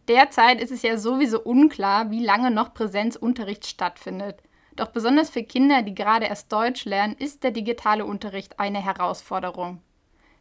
Derzeit 0.08 0.60
ist 0.60 0.70
es 0.70 0.82
ja 0.82 0.96
sowieso 0.96 1.40
unklar, 1.42 2.10
wie 2.10 2.24
lange 2.24 2.50
noch 2.50 2.72
Präsenzunterricht 2.72 3.66
stattfindet. 3.66 4.40
Doch 4.76 4.88
besonders 4.88 5.28
für 5.28 5.42
Kinder, 5.42 5.82
die 5.82 5.94
gerade 5.94 6.26
erst 6.26 6.52
Deutsch 6.52 6.84
lernen, 6.84 7.16
ist 7.18 7.42
der 7.42 7.50
digitale 7.50 8.04
Unterricht 8.04 8.60
eine 8.60 8.82
Herausforderung. 8.82 9.80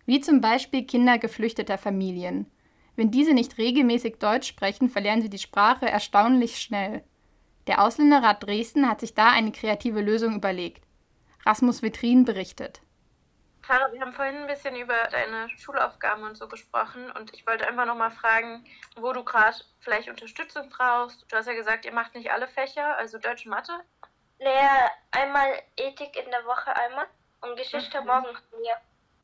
Wie 0.06 0.20
zum 0.20 0.42
Beispiel 0.42 0.84
Kinder 0.84 1.18
geflüchteter 1.18 1.78
Familien. 1.78 2.46
Wenn 2.96 3.10
diese 3.10 3.34
nicht 3.34 3.58
regelmäßig 3.58 4.18
Deutsch 4.20 4.48
sprechen, 4.48 4.90
verlernen 4.90 5.24
sie 5.24 5.30
die 5.30 5.40
Sprache 5.40 5.88
erstaunlich 5.90 6.60
schnell. 6.60 7.04
Der 7.66 7.84
Ausländerrat 7.84 8.44
Dresden 8.44 8.88
hat 8.88 9.00
sich 9.00 9.16
da 9.16 9.32
eine 9.32 9.52
kreative 9.52 10.02
Lösung 10.02 10.36
überlegt. 10.36 10.84
Rasmus 11.46 11.82
Vitrin 11.82 12.26
berichtet. 12.26 12.83
Clara, 13.64 13.94
wir 13.94 14.02
haben 14.02 14.12
vorhin 14.12 14.36
ein 14.36 14.48
bisschen 14.48 14.76
über 14.76 15.08
deine 15.10 15.50
Schulaufgaben 15.58 16.24
und 16.24 16.38
so 16.38 16.50
gesprochen 16.50 17.10
und 17.18 17.34
ich 17.34 17.48
wollte 17.48 17.66
einfach 17.66 17.86
nochmal 17.86 18.12
fragen, 18.12 18.66
wo 18.98 19.14
du 19.14 19.24
gerade 19.24 19.56
vielleicht 19.80 20.10
Unterstützung 20.10 20.70
brauchst. 20.70 21.26
Du 21.32 21.38
hast 21.38 21.48
ja 21.48 21.54
gesagt, 21.54 21.86
ihr 21.86 21.94
macht 21.94 22.14
nicht 22.14 22.30
alle 22.30 22.48
Fächer, 22.48 22.98
also 22.98 23.18
Deutsch 23.18 23.46
und 23.46 23.52
Mathe. 23.52 23.72
Naja, 24.40 24.92
einmal 25.12 25.48
Ethik 25.78 26.18
in 26.18 26.30
der 26.30 26.44
Woche 26.46 26.76
einmal 26.76 27.06
und 27.40 27.58
Geschichte 27.58 28.02
mhm. 28.02 28.08
morgen 28.08 28.28
wir. 28.52 28.76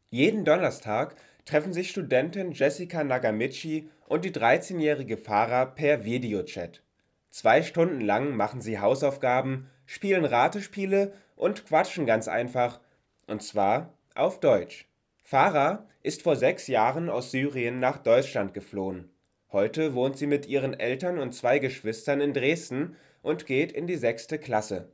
Jeden 0.10 0.46
Donnerstag 0.46 1.16
treffen 1.46 1.74
sich 1.74 1.90
Studentin 1.90 2.54
Jessica 2.54 3.04
Nagamichi 3.04 3.92
und 4.08 4.24
die 4.24 4.32
13-jährige 4.32 5.18
Farah 5.18 5.66
per 5.66 6.06
Videochat. 6.06 6.82
Zwei 7.30 7.62
Stunden 7.62 8.00
lang 8.00 8.38
machen 8.38 8.62
sie 8.62 8.80
Hausaufgaben, 8.80 9.70
spielen 9.86 10.24
Ratespiele 10.24 11.14
und 11.36 11.66
quatschen 11.66 12.06
ganz 12.06 12.30
einfach. 12.30 12.80
Und 13.28 13.44
zwar 13.44 13.94
auf 14.16 14.40
Deutsch. 14.40 14.88
Farah 15.24 15.88
ist 16.02 16.22
vor 16.22 16.36
sechs 16.36 16.68
Jahren 16.68 17.10
aus 17.10 17.32
Syrien 17.32 17.80
nach 17.80 17.98
Deutschland 17.98 18.54
geflohen. 18.54 19.10
Heute 19.52 19.94
wohnt 19.96 20.18
sie 20.18 20.28
mit 20.28 20.48
ihren 20.48 20.80
Eltern 20.80 21.20
und 21.20 21.34
zwei 21.34 21.60
Geschwistern 21.60 22.22
in 22.22 22.34
Dresden 22.34 22.96
und 23.22 23.46
geht 23.46 23.72
in 23.72 23.88
die 23.88 23.96
sechste 23.96 24.38
Klasse. 24.38 24.92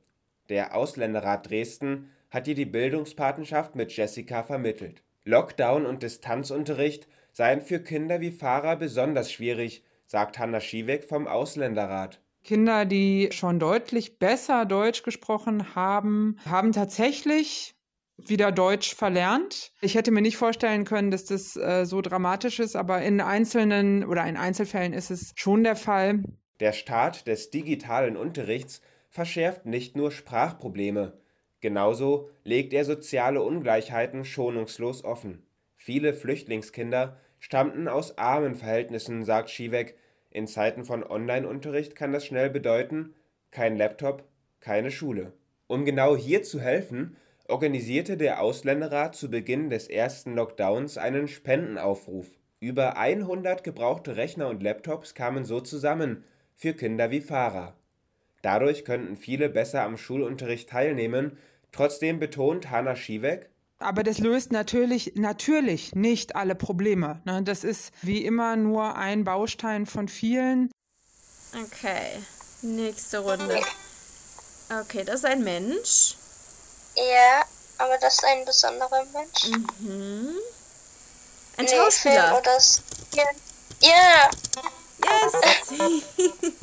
Der 0.49 0.75
Ausländerrat 0.75 1.49
Dresden 1.49 2.09
hat 2.29 2.47
ihr 2.47 2.55
die 2.55 2.65
Bildungspatenschaft 2.65 3.75
mit 3.75 3.95
Jessica 3.95 4.43
vermittelt. 4.43 5.03
Lockdown 5.25 5.85
und 5.85 6.03
Distanzunterricht 6.03 7.07
seien 7.31 7.61
für 7.61 7.79
Kinder 7.79 8.21
wie 8.21 8.31
Farah 8.31 8.75
besonders 8.75 9.31
schwierig, 9.31 9.83
sagt 10.05 10.39
Hanna 10.39 10.59
Schiewek 10.59 11.03
vom 11.03 11.27
Ausländerrat. 11.27 12.21
Kinder, 12.43 12.85
die 12.85 13.29
schon 13.31 13.59
deutlich 13.59 14.19
besser 14.19 14.65
Deutsch 14.65 15.01
gesprochen 15.03 15.75
haben, 15.75 16.37
haben 16.47 16.71
tatsächlich 16.71 17.74
wieder 18.17 18.51
Deutsch 18.51 18.95
verlernt. 18.95 19.71
Ich 19.81 19.95
hätte 19.95 20.11
mir 20.11 20.21
nicht 20.21 20.37
vorstellen 20.37 20.85
können, 20.85 21.11
dass 21.11 21.25
das 21.25 21.55
äh, 21.55 21.85
so 21.85 22.01
dramatisch 22.01 22.59
ist, 22.59 22.75
aber 22.75 23.01
in 23.01 23.21
einzelnen 23.21 24.05
oder 24.05 24.25
in 24.25 24.37
Einzelfällen 24.37 24.93
ist 24.93 25.11
es 25.11 25.33
schon 25.35 25.63
der 25.63 25.75
Fall. 25.75 26.23
Der 26.59 26.71
Start 26.71 27.27
des 27.27 27.49
digitalen 27.49 28.15
Unterrichts 28.15 28.81
verschärft 29.09 29.65
nicht 29.65 29.95
nur 29.95 30.11
Sprachprobleme, 30.11 31.17
genauso 31.61 32.29
legt 32.43 32.73
er 32.73 32.85
soziale 32.85 33.41
Ungleichheiten 33.41 34.23
schonungslos 34.23 35.03
offen. 35.03 35.45
Viele 35.75 36.13
Flüchtlingskinder 36.13 37.17
stammten 37.39 37.87
aus 37.87 38.17
armen 38.17 38.55
Verhältnissen, 38.55 39.23
sagt 39.23 39.49
Schiewek. 39.49 39.97
In 40.31 40.47
Zeiten 40.47 40.83
von 40.83 41.03
Online-Unterricht 41.03 41.95
kann 41.95 42.11
das 42.11 42.25
schnell 42.25 42.49
bedeuten: 42.49 43.13
kein 43.51 43.77
Laptop, 43.77 44.23
keine 44.59 44.91
Schule. 44.91 45.33
Um 45.67 45.85
genau 45.85 46.15
hier 46.15 46.43
zu 46.43 46.59
helfen, 46.59 47.17
organisierte 47.47 48.17
der 48.17 48.41
Ausländerrat 48.41 49.15
zu 49.15 49.29
Beginn 49.29 49.69
des 49.69 49.87
ersten 49.87 50.35
Lockdowns 50.35 50.97
einen 50.97 51.27
Spendenaufruf. 51.27 52.27
Über 52.59 52.97
100 52.97 53.63
gebrauchte 53.63 54.17
Rechner 54.17 54.47
und 54.47 54.63
Laptops 54.63 55.13
kamen 55.13 55.45
so 55.45 55.59
zusammen 55.59 56.23
für 56.55 56.73
Kinder 56.73 57.11
wie 57.11 57.21
Farah. 57.21 57.75
Dadurch 58.41 58.85
könnten 58.85 59.17
viele 59.17 59.49
besser 59.49 59.83
am 59.83 59.97
Schulunterricht 59.97 60.69
teilnehmen. 60.69 61.37
Trotzdem 61.71 62.19
betont 62.19 62.69
Hanna 62.71 62.95
Schiewek, 62.95 63.49
aber 63.77 64.03
das 64.03 64.19
löst 64.19 64.51
natürlich, 64.51 65.13
natürlich 65.15 65.95
nicht 65.95 66.35
alle 66.35 66.55
Probleme. 66.55 67.21
Ne? 67.25 67.43
Das 67.43 67.63
ist 67.63 67.91
wie 68.01 68.23
immer 68.23 68.55
nur 68.55 68.95
ein 68.95 69.23
Baustein 69.23 69.85
von 69.85 70.07
vielen. 70.07 70.71
Okay, 71.53 72.19
nächste 72.61 73.19
Runde. 73.19 73.59
Okay, 74.81 75.03
das 75.05 75.15
ist 75.15 75.25
ein 75.25 75.43
Mensch. 75.43 76.15
Ja, 76.97 77.43
aber 77.77 77.97
das 77.97 78.15
ist 78.15 78.23
ein 78.25 78.45
besonderer 78.45 79.03
Mensch. 79.05 79.47
Mhm. 79.79 80.37
Ein 81.57 81.65
Nee, 81.65 81.75
Schauspieler. 81.75 82.27
Film 82.27 82.35
oder 82.37 82.57
ja. 83.13 83.29
ja. 83.81 84.29
Yes! 85.03 85.73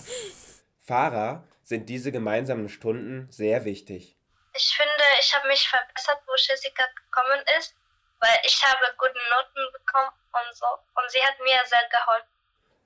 Farah 0.82 1.44
sind 1.62 1.88
diese 1.88 2.12
gemeinsamen 2.12 2.68
Stunden 2.68 3.30
sehr 3.30 3.64
wichtig. 3.64 4.16
Ich 4.54 4.74
finde, 4.76 5.04
ich 5.20 5.34
habe 5.34 5.48
mich 5.48 5.68
verbessert, 5.68 6.18
wo 6.26 6.32
Jessica 6.36 6.84
gekommen 7.04 7.40
ist, 7.58 7.74
weil 8.20 8.36
ich 8.44 8.62
habe 8.62 8.84
gute 8.98 9.12
Noten 9.12 9.72
bekommen 9.72 10.10
und 10.32 10.56
so. 10.56 10.66
Und 10.66 11.10
sie 11.10 11.20
hat 11.22 11.38
mir 11.40 11.56
sehr 11.66 11.88
geholfen. 11.90 12.28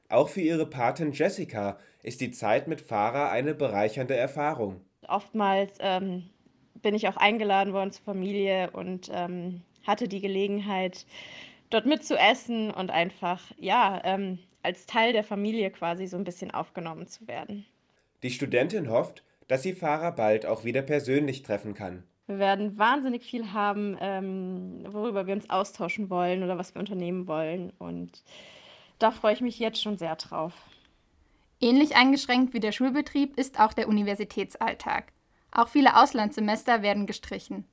Auch 0.08 0.28
für 0.28 0.40
ihre 0.40 0.66
Patin 0.66 1.12
Jessica 1.12 1.80
ist 2.02 2.20
die 2.20 2.30
Zeit 2.30 2.68
mit 2.68 2.80
Farah 2.80 3.30
eine 3.30 3.54
bereichernde 3.54 4.16
Erfahrung. 4.16 4.84
Oftmals 5.08 5.76
ähm, 5.80 6.30
bin 6.86 6.94
ich 6.94 7.08
auch 7.08 7.16
eingeladen 7.16 7.72
worden 7.72 7.90
zur 7.90 8.04
Familie 8.04 8.70
und 8.70 9.10
ähm, 9.12 9.60
hatte 9.84 10.06
die 10.06 10.20
Gelegenheit, 10.20 11.04
dort 11.68 11.84
mitzuessen 11.84 12.70
und 12.70 12.92
einfach, 12.92 13.42
ja, 13.58 14.00
ähm, 14.04 14.38
als 14.62 14.86
Teil 14.86 15.12
der 15.12 15.24
Familie 15.24 15.72
quasi 15.72 16.06
so 16.06 16.16
ein 16.16 16.22
bisschen 16.22 16.52
aufgenommen 16.52 17.08
zu 17.08 17.26
werden. 17.26 17.66
Die 18.22 18.30
Studentin 18.30 18.88
hofft, 18.88 19.24
dass 19.48 19.64
sie 19.64 19.72
Farah 19.72 20.12
bald 20.12 20.46
auch 20.46 20.62
wieder 20.62 20.80
persönlich 20.82 21.42
treffen 21.42 21.74
kann. 21.74 22.04
Wir 22.28 22.38
werden 22.38 22.78
wahnsinnig 22.78 23.24
viel 23.24 23.52
haben, 23.52 23.98
ähm, 24.00 24.84
worüber 24.88 25.26
wir 25.26 25.34
uns 25.34 25.50
austauschen 25.50 26.08
wollen 26.08 26.44
oder 26.44 26.56
was 26.56 26.72
wir 26.72 26.78
unternehmen 26.78 27.26
wollen. 27.26 27.72
Und 27.80 28.22
da 29.00 29.10
freue 29.10 29.34
ich 29.34 29.40
mich 29.40 29.58
jetzt 29.58 29.82
schon 29.82 29.98
sehr 29.98 30.14
drauf. 30.14 30.52
Ähnlich 31.60 31.96
eingeschränkt 31.96 32.54
wie 32.54 32.60
der 32.60 32.70
Schulbetrieb 32.70 33.36
ist 33.36 33.58
auch 33.58 33.72
der 33.72 33.88
Universitätsalltag. 33.88 35.12
Auch 35.56 35.68
viele 35.68 35.96
Auslandssemester 35.96 36.82
werden 36.82 37.06
gestrichen. 37.06 37.66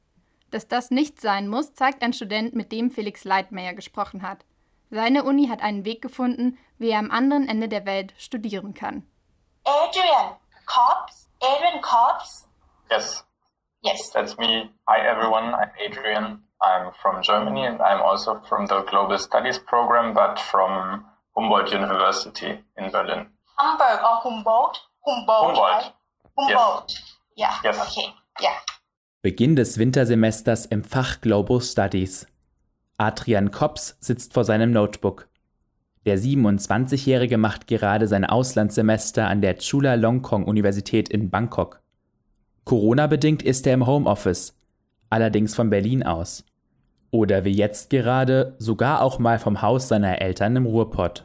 Dass 0.51 0.69
das 0.69 0.89
nicht 0.89 1.19
sein 1.19 1.49
muss, 1.49 1.73
zeigt 1.73 2.01
ein 2.01 2.13
Student, 2.13 2.55
mit 2.55 2.71
dem 2.71 2.91
Felix 2.91 3.25
Leitmeier 3.25 3.73
gesprochen 3.73 4.21
hat. 4.21 4.45
Seine 4.89 5.25
Uni 5.25 5.47
hat 5.47 5.61
einen 5.61 5.83
Weg 5.83 6.01
gefunden, 6.01 6.57
wie 6.77 6.91
er 6.91 6.99
am 6.99 7.11
anderen 7.11 7.49
Ende 7.49 7.67
der 7.67 7.85
Welt 7.85 8.13
studieren 8.17 8.73
kann. 8.73 9.05
Adrian 9.65 10.37
Cobbs. 10.65 11.27
Adrian 11.41 11.81
Cobbs. 11.81 12.47
Yes. 12.89 13.25
Yes. 13.81 14.11
That's 14.11 14.37
me. 14.37 14.69
Hi 14.87 14.99
everyone, 15.05 15.53
I'm 15.53 15.71
Adrian. 15.77 16.41
I'm 16.61 16.93
from 17.01 17.21
Germany 17.21 17.65
and 17.67 17.81
I'm 17.81 18.01
also 18.01 18.39
from 18.47 18.65
the 18.67 18.85
Global 18.89 19.17
Studies 19.17 19.59
program, 19.59 20.13
but 20.13 20.39
from 20.39 21.03
Humboldt 21.35 21.73
University 21.73 22.63
in 22.77 22.91
Berlin. 22.91 23.27
Hamburg 23.59 23.99
or 23.99 24.21
Humboldt? 24.23 24.79
Humboldt. 25.05 25.57
Humboldt. 25.57 25.57
Right? 25.57 25.93
Humboldt. 26.37 27.01
Yeah. 27.37 27.53
Yes. 27.63 27.79
Okay. 27.79 28.07
Yeah. 28.41 28.51
Beginn 29.21 29.55
des 29.55 29.77
Wintersemesters 29.77 30.65
im 30.65 30.83
Fach 30.83 31.21
Global 31.21 31.61
Studies. 31.61 32.27
Adrian 32.97 33.51
Kops 33.51 33.97
sitzt 33.99 34.33
vor 34.33 34.43
seinem 34.43 34.71
Notebook. 34.71 35.27
Der 36.05 36.19
27-Jährige 36.19 37.37
macht 37.37 37.67
gerade 37.67 38.07
sein 38.07 38.25
Auslandssemester 38.25 39.27
an 39.27 39.41
der 39.41 39.57
Chulalongkorn 39.57 40.43
Universität 40.43 41.09
in 41.09 41.29
Bangkok. 41.29 41.81
Corona-bedingt 42.65 43.41
ist 43.41 43.65
er 43.65 43.73
im 43.73 43.87
Homeoffice, 43.87 44.57
allerdings 45.09 45.55
von 45.55 45.69
Berlin 45.69 46.03
aus. 46.03 46.43
Oder 47.09 47.45
wie 47.45 47.53
jetzt 47.53 47.89
gerade 47.89 48.55
sogar 48.57 49.01
auch 49.01 49.19
mal 49.19 49.39
vom 49.39 49.61
Haus 49.61 49.87
seiner 49.87 50.21
Eltern 50.21 50.55
im 50.55 50.65
Ruhrpott. 50.65 51.23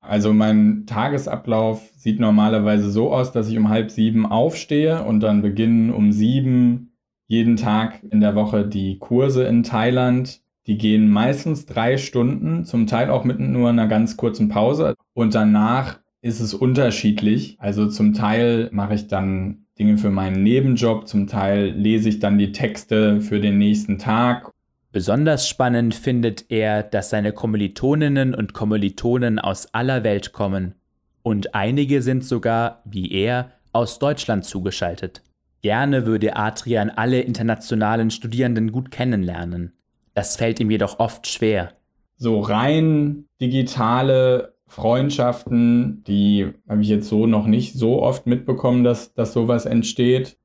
Also 0.00 0.32
mein 0.32 0.86
Tagesablauf 0.86 1.90
sieht 1.96 2.20
normalerweise 2.20 2.90
so 2.90 3.12
aus, 3.12 3.32
dass 3.32 3.48
ich 3.48 3.58
um 3.58 3.68
halb 3.68 3.90
sieben 3.90 4.26
aufstehe 4.26 5.04
und 5.04 5.20
dann 5.20 5.42
beginnen 5.42 5.90
um 5.90 6.12
sieben 6.12 6.92
jeden 7.26 7.56
Tag 7.56 8.02
in 8.10 8.20
der 8.20 8.34
Woche 8.34 8.66
die 8.66 8.98
Kurse 8.98 9.44
in 9.44 9.62
Thailand. 9.62 10.40
Die 10.66 10.78
gehen 10.78 11.10
meistens 11.10 11.66
drei 11.66 11.96
Stunden, 11.96 12.64
zum 12.64 12.86
Teil 12.86 13.10
auch 13.10 13.24
mit 13.24 13.38
nur 13.38 13.68
einer 13.68 13.86
ganz 13.86 14.16
kurzen 14.16 14.48
Pause. 14.48 14.94
Und 15.14 15.34
danach 15.34 15.98
ist 16.20 16.40
es 16.40 16.54
unterschiedlich. 16.54 17.56
Also 17.58 17.86
zum 17.86 18.14
Teil 18.14 18.68
mache 18.72 18.94
ich 18.94 19.08
dann 19.08 19.66
Dinge 19.78 19.98
für 19.98 20.10
meinen 20.10 20.42
Nebenjob, 20.42 21.06
zum 21.06 21.26
Teil 21.26 21.68
lese 21.70 22.08
ich 22.08 22.18
dann 22.18 22.38
die 22.38 22.52
Texte 22.52 23.20
für 23.20 23.40
den 23.40 23.58
nächsten 23.58 23.98
Tag 23.98 24.52
Besonders 24.90 25.46
spannend 25.46 25.94
findet 25.94 26.46
er, 26.48 26.82
dass 26.82 27.10
seine 27.10 27.32
Kommilitoninnen 27.32 28.34
und 28.34 28.54
Kommilitonen 28.54 29.38
aus 29.38 29.72
aller 29.74 30.02
Welt 30.02 30.32
kommen. 30.32 30.74
Und 31.22 31.54
einige 31.54 32.00
sind 32.00 32.24
sogar, 32.24 32.82
wie 32.86 33.12
er, 33.12 33.52
aus 33.72 33.98
Deutschland 33.98 34.46
zugeschaltet. 34.46 35.22
Gerne 35.60 36.06
würde 36.06 36.36
Adrian 36.36 36.88
alle 36.88 37.20
internationalen 37.20 38.10
Studierenden 38.10 38.72
gut 38.72 38.90
kennenlernen. 38.90 39.72
Das 40.14 40.36
fällt 40.36 40.58
ihm 40.58 40.70
jedoch 40.70 41.00
oft 41.00 41.26
schwer. 41.26 41.74
So 42.16 42.40
rein 42.40 43.26
digitale 43.42 44.54
Freundschaften, 44.66 46.02
die 46.04 46.54
habe 46.66 46.80
ich 46.80 46.88
jetzt 46.88 47.08
so 47.08 47.26
noch 47.26 47.46
nicht 47.46 47.74
so 47.74 48.02
oft 48.02 48.26
mitbekommen, 48.26 48.84
dass, 48.84 49.12
dass 49.12 49.34
sowas 49.34 49.66
entsteht. 49.66 50.37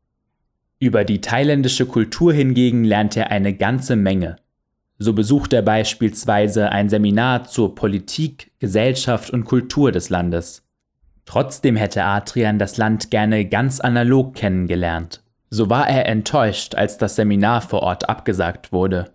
Über 0.83 1.05
die 1.05 1.21
thailändische 1.21 1.85
Kultur 1.85 2.33
hingegen 2.33 2.83
lernt 2.83 3.15
er 3.15 3.31
eine 3.31 3.53
ganze 3.53 3.95
Menge. 3.95 4.35
So 4.99 5.13
besucht 5.13 5.53
er 5.53 5.61
beispielsweise 5.61 6.73
ein 6.73 6.89
Seminar 6.89 7.45
zur 7.45 7.73
Politik, 7.73 8.51
Gesellschaft 8.59 9.29
und 9.29 9.45
Kultur 9.45 9.93
des 9.93 10.09
Landes. 10.09 10.67
Trotzdem 11.23 11.77
hätte 11.77 12.03
Adrian 12.03 12.59
das 12.59 12.75
Land 12.75 13.11
gerne 13.11 13.45
ganz 13.45 13.79
analog 13.79 14.35
kennengelernt. 14.35 15.23
So 15.49 15.69
war 15.69 15.87
er 15.87 16.05
enttäuscht, 16.09 16.75
als 16.75 16.97
das 16.97 17.15
Seminar 17.15 17.61
vor 17.61 17.81
Ort 17.81 18.09
abgesagt 18.09 18.73
wurde. 18.73 19.12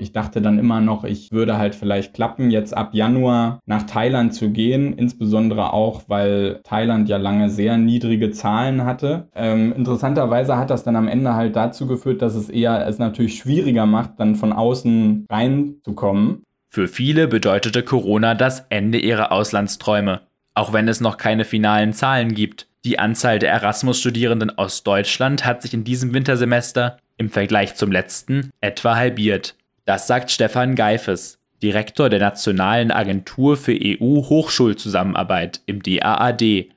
Ich 0.00 0.12
dachte 0.12 0.40
dann 0.40 0.58
immer 0.58 0.80
noch, 0.80 1.04
ich 1.04 1.30
würde 1.30 1.58
halt 1.58 1.74
vielleicht 1.74 2.14
klappen, 2.14 2.50
jetzt 2.50 2.76
ab 2.76 2.94
Januar 2.94 3.60
nach 3.66 3.82
Thailand 3.82 4.34
zu 4.34 4.50
gehen, 4.50 4.94
insbesondere 4.94 5.72
auch, 5.72 6.02
weil 6.08 6.60
Thailand 6.64 7.08
ja 7.08 7.18
lange 7.18 7.50
sehr 7.50 7.76
niedrige 7.76 8.30
Zahlen 8.30 8.84
hatte. 8.84 9.28
Ähm, 9.34 9.72
interessanterweise 9.76 10.56
hat 10.56 10.70
das 10.70 10.84
dann 10.84 10.96
am 10.96 11.08
Ende 11.08 11.34
halt 11.34 11.54
dazu 11.54 11.86
geführt, 11.86 12.22
dass 12.22 12.34
es 12.34 12.48
eher 12.48 12.86
es 12.86 12.98
natürlich 12.98 13.36
schwieriger 13.36 13.86
macht, 13.86 14.18
dann 14.18 14.36
von 14.36 14.52
außen 14.52 15.26
reinzukommen. 15.30 16.42
Für 16.68 16.88
viele 16.88 17.28
bedeutete 17.28 17.82
Corona 17.82 18.34
das 18.34 18.66
Ende 18.70 18.98
ihrer 18.98 19.32
Auslandsträume, 19.32 20.20
auch 20.54 20.72
wenn 20.72 20.88
es 20.88 21.00
noch 21.00 21.16
keine 21.16 21.44
finalen 21.44 21.92
Zahlen 21.92 22.34
gibt. 22.34 22.68
Die 22.84 22.98
Anzahl 22.98 23.38
der 23.38 23.50
Erasmus-Studierenden 23.50 24.56
aus 24.56 24.84
Deutschland 24.84 25.44
hat 25.44 25.60
sich 25.60 25.74
in 25.74 25.84
diesem 25.84 26.14
Wintersemester 26.14 26.96
im 27.18 27.28
Vergleich 27.28 27.74
zum 27.74 27.92
letzten 27.92 28.50
etwa 28.62 28.96
halbiert. 28.96 29.54
Das 29.90 30.06
sagt 30.06 30.30
Stefan 30.30 30.76
Geifes, 30.76 31.40
Direktor 31.64 32.08
der 32.08 32.20
Nationalen 32.20 32.92
Agentur 32.92 33.56
für 33.56 33.72
EU-Hochschulzusammenarbeit 33.72 35.62
im 35.66 35.82
DAAD. 35.82 36.40
Die 36.40 36.70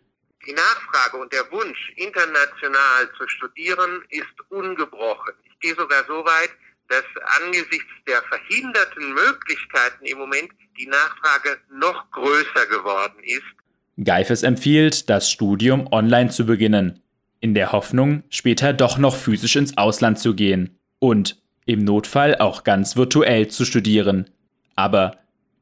Nachfrage 0.48 1.18
und 1.18 1.32
der 1.32 1.44
Wunsch, 1.52 1.94
international 1.96 3.08
zu 3.16 3.28
studieren, 3.28 4.04
ist 4.10 4.34
ungebrochen. 4.50 5.36
Ich 5.44 5.60
gehe 5.60 5.76
sogar 5.76 6.04
so 6.08 6.26
weit, 6.26 6.50
dass 6.90 7.04
angesichts 7.40 7.92
der 8.08 8.24
verhinderten 8.24 9.14
Möglichkeiten 9.14 10.06
im 10.06 10.18
Moment 10.18 10.50
die 10.80 10.88
Nachfrage 10.88 11.60
noch 11.72 12.10
größer 12.10 12.66
geworden 12.66 13.24
ist. 13.26 14.04
Geifes 14.04 14.42
empfiehlt, 14.42 15.08
das 15.08 15.30
Studium 15.30 15.88
online 15.92 16.32
zu 16.32 16.48
beginnen, 16.48 17.00
in 17.42 17.54
der 17.54 17.74
Hoffnung, 17.74 18.24
später 18.32 18.74
doch 18.74 18.98
noch 18.98 19.16
physisch 19.16 19.56
ins 19.56 19.78
Ausland 19.78 20.18
zu 20.18 20.34
gehen 20.34 20.80
und 20.98 21.43
im 21.66 21.84
Notfall 21.84 22.38
auch 22.38 22.64
ganz 22.64 22.96
virtuell 22.96 23.48
zu 23.48 23.66
studieren. 23.66 24.30
Aber 24.76 25.18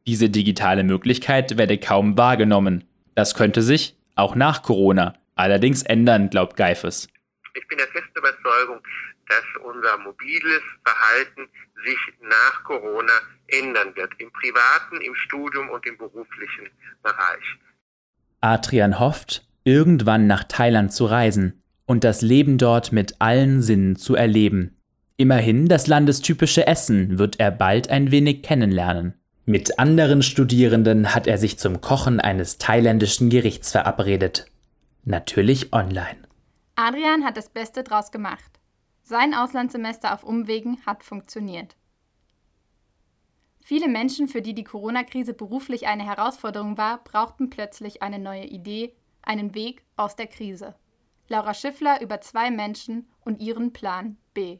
diese 0.08 0.30
digitale 0.30 0.84
Möglichkeit 0.84 1.58
werde 1.58 1.78
kaum 1.78 2.18
wahrgenommen. 2.18 2.84
Das 3.16 3.36
könnte 3.36 3.62
sich, 3.62 3.96
auch 4.16 4.36
nach 4.36 4.64
Corona, 4.64 5.14
allerdings 5.36 5.84
ändern, 5.84 6.30
glaubt 6.30 6.58
Geifes. 6.58 7.08
Ich 7.54 7.68
bin 7.68 7.78
der 7.78 7.88
festen 7.88 8.18
Überzeugung, 8.18 8.80
dass 9.28 9.44
unser 9.64 9.98
mobiles 10.00 10.62
Verhalten 10.84 11.48
sich 11.86 11.98
nach 12.22 12.64
Corona 12.64 13.14
ändern 13.48 13.96
wird, 13.96 14.12
im 14.20 14.32
privaten, 14.32 15.02
im 15.02 15.16
Studium 15.16 15.70
und 15.70 15.86
im 15.86 15.98
beruflichen 15.98 16.70
Bereich. 17.04 17.58
Adrian 18.42 19.00
hofft, 19.00 19.46
irgendwann 19.64 20.28
nach 20.28 20.44
Thailand 20.44 20.94
zu 20.94 21.06
reisen 21.06 21.64
und 21.86 22.04
das 22.04 22.22
Leben 22.22 22.58
dort 22.58 22.92
mit 22.92 23.16
allen 23.20 23.62
Sinnen 23.62 23.96
zu 23.96 24.16
erleben. 24.16 24.81
Immerhin 25.18 25.68
das 25.68 25.88
landestypische 25.88 26.66
Essen 26.66 27.20
wird 27.20 27.40
er 27.40 27.52
bald 27.52 27.90
ein 27.90 28.12
wenig 28.12 28.44
kennenlernen. 28.44 29.14
Mit 29.46 29.80
anderen 29.80 30.24
Studierenden 30.24 31.14
hat 31.14 31.28
er 31.28 31.38
sich 31.38 31.60
zum 31.60 31.82
Kochen 31.82 32.20
eines 32.20 32.58
thailändischen 32.58 33.30
Gerichts 33.30 33.72
verabredet. 33.72 34.46
Natürlich 35.04 35.74
online. 35.74 36.20
Adrian 36.76 37.26
hat 37.26 37.38
das 37.38 37.50
Beste 37.50 37.84
draus 37.84 38.12
gemacht. 38.12 38.60
Sein 39.04 39.34
Auslandssemester 39.34 40.14
auf 40.14 40.24
Umwegen 40.24 40.78
hat 40.86 41.04
funktioniert. 41.04 41.76
Viele 43.64 43.88
Menschen, 43.88 44.28
für 44.28 44.42
die 44.42 44.54
die 44.54 44.64
Corona-Krise 44.64 45.34
beruflich 45.34 45.88
eine 45.88 46.06
Herausforderung 46.06 46.78
war, 46.78 47.04
brauchten 47.04 47.50
plötzlich 47.50 48.02
eine 48.02 48.20
neue 48.20 48.46
Idee, 48.46 48.96
einen 49.22 49.54
Weg 49.54 49.84
aus 49.96 50.16
der 50.16 50.28
Krise. 50.28 50.76
Laura 51.28 51.54
Schiffler 51.54 52.02
über 52.02 52.22
zwei 52.22 52.52
Menschen 52.52 53.08
und 53.22 53.42
ihren 53.42 53.74
Plan 53.74 54.18
B. 54.34 54.60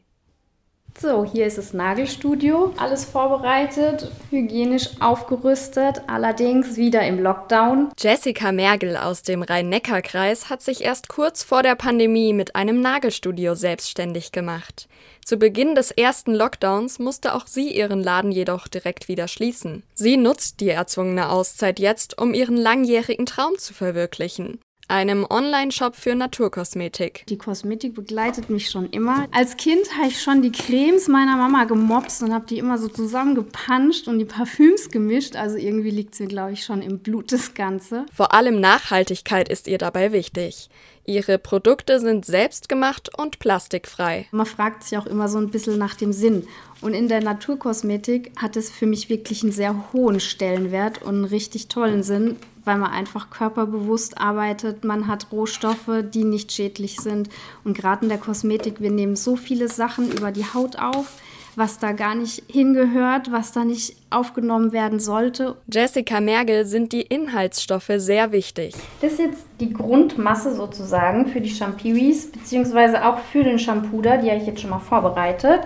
So, 1.00 1.26
hier 1.26 1.48
ist 1.48 1.58
das 1.58 1.74
Nagelstudio. 1.74 2.74
Alles 2.78 3.06
vorbereitet, 3.06 4.12
hygienisch 4.30 4.90
aufgerüstet, 5.00 6.02
allerdings 6.08 6.78
wieder 6.78 7.06
im 7.08 7.22
Lockdown. 7.22 7.90
Jessica 7.98 8.52
Mergel 8.52 8.96
aus 8.98 9.24
dem 9.24 9.42
Rhein-Neckar-Kreis 9.42 10.50
hat 10.50 10.62
sich 10.62 10.84
erst 10.84 11.10
kurz 11.10 11.44
vor 11.44 11.64
der 11.64 11.76
Pandemie 11.76 12.34
mit 12.34 12.56
einem 12.56 12.82
Nagelstudio 12.82 13.56
selbstständig 13.56 14.32
gemacht. 14.32 14.88
Zu 15.26 15.38
Beginn 15.38 15.76
des 15.76 15.92
ersten 15.92 16.34
Lockdowns 16.34 17.00
musste 17.00 17.34
auch 17.34 17.48
sie 17.48 17.76
ihren 17.76 18.04
Laden 18.04 18.32
jedoch 18.32 18.68
direkt 18.68 19.08
wieder 19.08 19.28
schließen. 19.28 19.84
Sie 19.94 20.18
nutzt 20.18 20.60
die 20.60 20.70
erzwungene 20.70 21.30
Auszeit 21.30 21.80
jetzt, 21.80 22.20
um 22.20 22.34
ihren 22.34 22.58
langjährigen 22.58 23.26
Traum 23.26 23.58
zu 23.58 23.74
verwirklichen 23.74 24.60
einem 24.92 25.26
Online-Shop 25.28 25.96
für 25.96 26.14
Naturkosmetik. 26.16 27.24
Die 27.30 27.38
Kosmetik 27.38 27.96
begleitet 27.96 28.50
mich 28.50 28.70
schon 28.70 28.90
immer. 28.90 29.26
Als 29.32 29.56
Kind 29.56 29.88
habe 29.98 30.10
ich 30.10 30.22
schon 30.22 30.42
die 30.42 30.52
Cremes 30.52 31.08
meiner 31.08 31.38
Mama 31.38 31.64
gemobst 31.64 32.22
und 32.22 32.34
habe 32.34 32.46
die 32.46 32.58
immer 32.58 32.78
so 32.78 32.90
zusammengepanscht 32.90 34.10
und 34.10 34.20
die 34.20 34.26
Parfüms 34.26 34.90
gemischt. 34.90 35.38
Also 35.38 35.56
irgendwie 35.56 35.92
liegt 35.92 36.20
mir, 36.20 36.28
glaube 36.28 36.52
ich, 36.52 36.66
schon 36.66 36.82
im 36.82 37.00
Blut 37.00 37.32
das 37.32 37.54
Ganze. 37.54 38.06
Vor 38.14 38.34
allem 38.34 38.60
Nachhaltigkeit 38.60 39.48
ist 39.48 39.68
ihr 39.68 39.78
dabei 39.78 40.12
wichtig. 40.12 40.70
Ihre 41.06 41.38
Produkte 41.38 42.00
sind 42.00 42.26
selbstgemacht 42.26 43.18
und 43.18 43.40
plastikfrei. 43.40 44.28
Man 44.32 44.46
fragt 44.46 44.84
sich 44.84 44.98
auch 44.98 45.08
immer 45.08 45.28
so 45.28 45.40
ein 45.40 45.50
bisschen 45.50 45.78
nach 45.78 45.96
dem 45.96 46.14
Sinn. 46.14 46.48
Und 46.82 46.94
in 46.94 47.08
der 47.08 47.22
Naturkosmetik 47.22 48.32
hat 48.38 48.56
es 48.56 48.70
für 48.70 48.86
mich 48.86 49.10
wirklich 49.10 49.44
einen 49.44 49.52
sehr 49.52 49.92
hohen 49.94 50.20
Stellenwert 50.20 51.02
und 51.02 51.16
einen 51.16 51.26
richtig 51.26 51.68
tollen 51.68 52.04
Sinn, 52.04 52.38
weil 52.66 52.78
man 52.78 52.92
einfach 52.92 53.30
körperbewusst 53.30 54.20
arbeitet. 54.20 54.84
Man 54.84 55.08
hat 55.08 55.32
Rohstoffe, 55.32 56.04
die 56.14 56.24
nicht 56.24 56.52
schädlich 56.52 56.98
sind. 56.98 57.30
Und 57.64 57.78
gerade 57.78 58.04
in 58.04 58.10
der 58.10 58.18
Kosmetik, 58.18 58.80
wir 58.80 58.92
nehmen 58.92 59.16
so 59.16 59.36
viele 59.36 59.68
Sachen 59.68 60.12
über 60.12 60.32
die 60.32 60.46
Haut 60.46 60.78
auf, 60.78 61.08
was 61.56 61.80
da 61.80 61.92
gar 61.92 62.16
nicht 62.16 62.44
hingehört, 62.48 63.32
was 63.32 63.52
da 63.52 63.64
nicht 63.66 63.96
aufgenommen 64.10 64.72
werden 64.72 65.00
sollte. 65.00 65.56
Jessica 65.72 66.22
Mergel 66.22 66.66
sind 66.66 66.94
die 66.94 67.02
Inhaltsstoffe 67.02 67.92
sehr 67.98 68.32
wichtig. 68.32 68.76
Das 69.02 69.14
ist 69.14 69.20
jetzt 69.20 69.44
die 69.60 69.74
Grundmasse 69.74 70.56
sozusagen 70.56 71.28
für 71.28 71.42
die 71.42 71.50
Champiris, 71.50 72.32
beziehungsweise 72.32 73.06
auch 73.06 73.20
für 73.20 73.44
den 73.44 73.60
Shampooder, 73.60 74.18
die 74.18 74.30
habe 74.30 74.40
ich 74.40 74.48
jetzt 74.48 74.62
schon 74.62 74.70
mal 74.70 74.80
vorbereitet. 74.80 75.62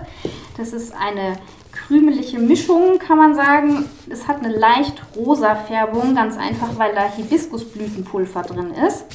Das 0.58 0.74
ist 0.74 0.94
eine 0.94 1.38
krümelige 1.72 2.40
Mischung, 2.40 2.98
kann 3.00 3.18
man 3.18 3.36
sagen. 3.36 3.86
Es 4.10 4.28
hat 4.28 4.44
eine 4.44 4.56
leicht 4.56 5.02
rosa 5.16 5.56
Färbung, 5.56 6.16
ganz 6.16 6.38
einfach, 6.38 6.78
weil 6.78 6.96
da 6.96 7.12
Hibiskusblütenpulver 7.16 8.42
drin 8.44 8.74
ist. 8.88 9.06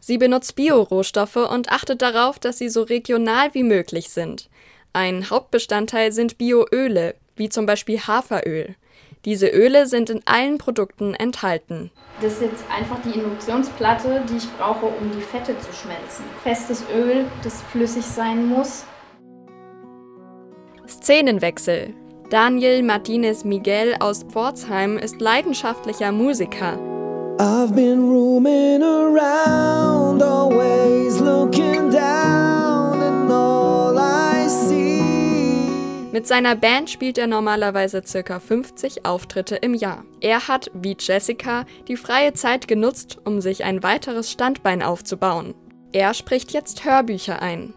Sie 0.00 0.18
benutzt 0.18 0.56
Biorohstoffe 0.56 1.36
und 1.36 1.70
achtet 1.70 2.02
darauf, 2.02 2.38
dass 2.38 2.58
sie 2.58 2.68
so 2.68 2.82
regional 2.82 3.54
wie 3.54 3.62
möglich 3.62 4.10
sind. 4.10 4.48
Ein 4.92 5.30
Hauptbestandteil 5.30 6.10
sind 6.10 6.36
Bioöle, 6.36 7.14
wie 7.36 7.48
zum 7.48 7.64
Beispiel 7.64 8.00
Haferöl. 8.00 8.74
Diese 9.24 9.46
Öle 9.48 9.86
sind 9.86 10.10
in 10.10 10.22
allen 10.24 10.58
Produkten 10.58 11.14
enthalten. 11.14 11.90
Das 12.20 12.34
ist 12.34 12.42
jetzt 12.42 12.64
einfach 12.74 12.98
die 13.02 13.18
Induktionsplatte, 13.18 14.22
die 14.28 14.38
ich 14.38 14.50
brauche, 14.58 14.86
um 14.86 15.10
die 15.14 15.22
Fette 15.22 15.58
zu 15.60 15.72
schmelzen. 15.72 16.24
Festes 16.42 16.84
Öl, 16.94 17.24
das 17.44 17.62
flüssig 17.62 18.04
sein 18.04 18.48
muss. 18.48 18.84
Szenenwechsel. 20.88 21.94
Daniel 22.30 22.82
Martinez 22.82 23.44
Miguel 23.44 23.94
aus 24.00 24.24
Pforzheim 24.24 24.98
ist 24.98 25.20
leidenschaftlicher 25.20 26.12
Musiker. 26.12 26.78
I've 27.38 27.74
been 27.74 28.10
roaming 28.10 28.82
around, 28.82 30.22
always 30.22 31.20
looking 31.20 31.90
down, 31.90 32.59
Mit 36.12 36.26
seiner 36.26 36.56
Band 36.56 36.90
spielt 36.90 37.18
er 37.18 37.28
normalerweise 37.28 38.02
ca. 38.02 38.40
50 38.40 39.06
Auftritte 39.06 39.54
im 39.54 39.74
Jahr. 39.74 40.04
Er 40.20 40.48
hat, 40.48 40.68
wie 40.74 40.96
Jessica, 40.98 41.64
die 41.86 41.96
freie 41.96 42.32
Zeit 42.32 42.66
genutzt, 42.66 43.18
um 43.24 43.40
sich 43.40 43.62
ein 43.62 43.84
weiteres 43.84 44.28
Standbein 44.28 44.82
aufzubauen. 44.82 45.54
Er 45.92 46.12
spricht 46.14 46.50
jetzt 46.50 46.84
Hörbücher 46.84 47.40
ein. 47.40 47.74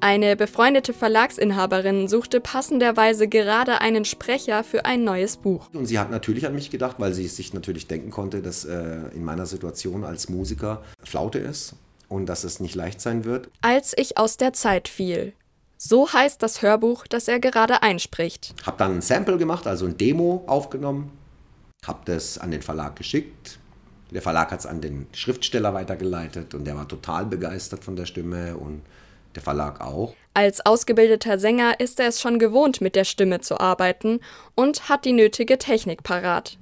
Eine 0.00 0.34
befreundete 0.34 0.92
Verlagsinhaberin 0.92 2.08
suchte 2.08 2.40
passenderweise 2.40 3.28
gerade 3.28 3.80
einen 3.80 4.04
Sprecher 4.04 4.64
für 4.64 4.84
ein 4.84 5.04
neues 5.04 5.36
Buch. 5.36 5.68
Und 5.72 5.86
sie 5.86 6.00
hat 6.00 6.10
natürlich 6.10 6.46
an 6.46 6.54
mich 6.56 6.70
gedacht, 6.70 6.96
weil 6.98 7.14
sie 7.14 7.28
sich 7.28 7.54
natürlich 7.54 7.86
denken 7.86 8.10
konnte, 8.10 8.42
dass 8.42 8.64
äh, 8.64 9.02
in 9.14 9.24
meiner 9.24 9.46
Situation 9.46 10.02
als 10.02 10.28
Musiker 10.28 10.82
Flaute 11.04 11.38
ist 11.38 11.74
und 12.08 12.26
dass 12.26 12.42
es 12.42 12.58
nicht 12.58 12.74
leicht 12.74 13.00
sein 13.00 13.24
wird. 13.24 13.50
Als 13.60 13.94
ich 13.96 14.18
aus 14.18 14.36
der 14.36 14.52
Zeit 14.52 14.88
fiel. 14.88 15.32
So 15.80 16.12
heißt 16.12 16.42
das 16.42 16.60
Hörbuch, 16.60 17.06
das 17.06 17.28
er 17.28 17.38
gerade 17.38 17.84
einspricht. 17.84 18.52
Hab 18.66 18.78
dann 18.78 18.96
ein 18.96 19.00
Sample 19.00 19.38
gemacht, 19.38 19.64
also 19.68 19.86
ein 19.86 19.96
Demo 19.96 20.42
aufgenommen, 20.48 21.12
hab 21.86 22.04
das 22.04 22.36
an 22.36 22.50
den 22.50 22.62
Verlag 22.62 22.96
geschickt. 22.96 23.60
Der 24.10 24.20
Verlag 24.20 24.50
hat 24.50 24.58
es 24.58 24.66
an 24.66 24.80
den 24.80 25.06
Schriftsteller 25.12 25.72
weitergeleitet 25.74 26.52
und 26.54 26.64
der 26.64 26.74
war 26.74 26.88
total 26.88 27.26
begeistert 27.26 27.84
von 27.84 27.94
der 27.94 28.06
Stimme 28.06 28.56
und 28.56 28.82
der 29.36 29.42
Verlag 29.42 29.80
auch. 29.80 30.14
Als 30.34 30.66
ausgebildeter 30.66 31.38
Sänger 31.38 31.78
ist 31.78 32.00
er 32.00 32.08
es 32.08 32.20
schon 32.20 32.40
gewohnt, 32.40 32.80
mit 32.80 32.96
der 32.96 33.04
Stimme 33.04 33.40
zu 33.40 33.60
arbeiten 33.60 34.18
und 34.56 34.88
hat 34.88 35.04
die 35.04 35.12
nötige 35.12 35.58
Technik 35.58 36.02
parat. 36.02 36.58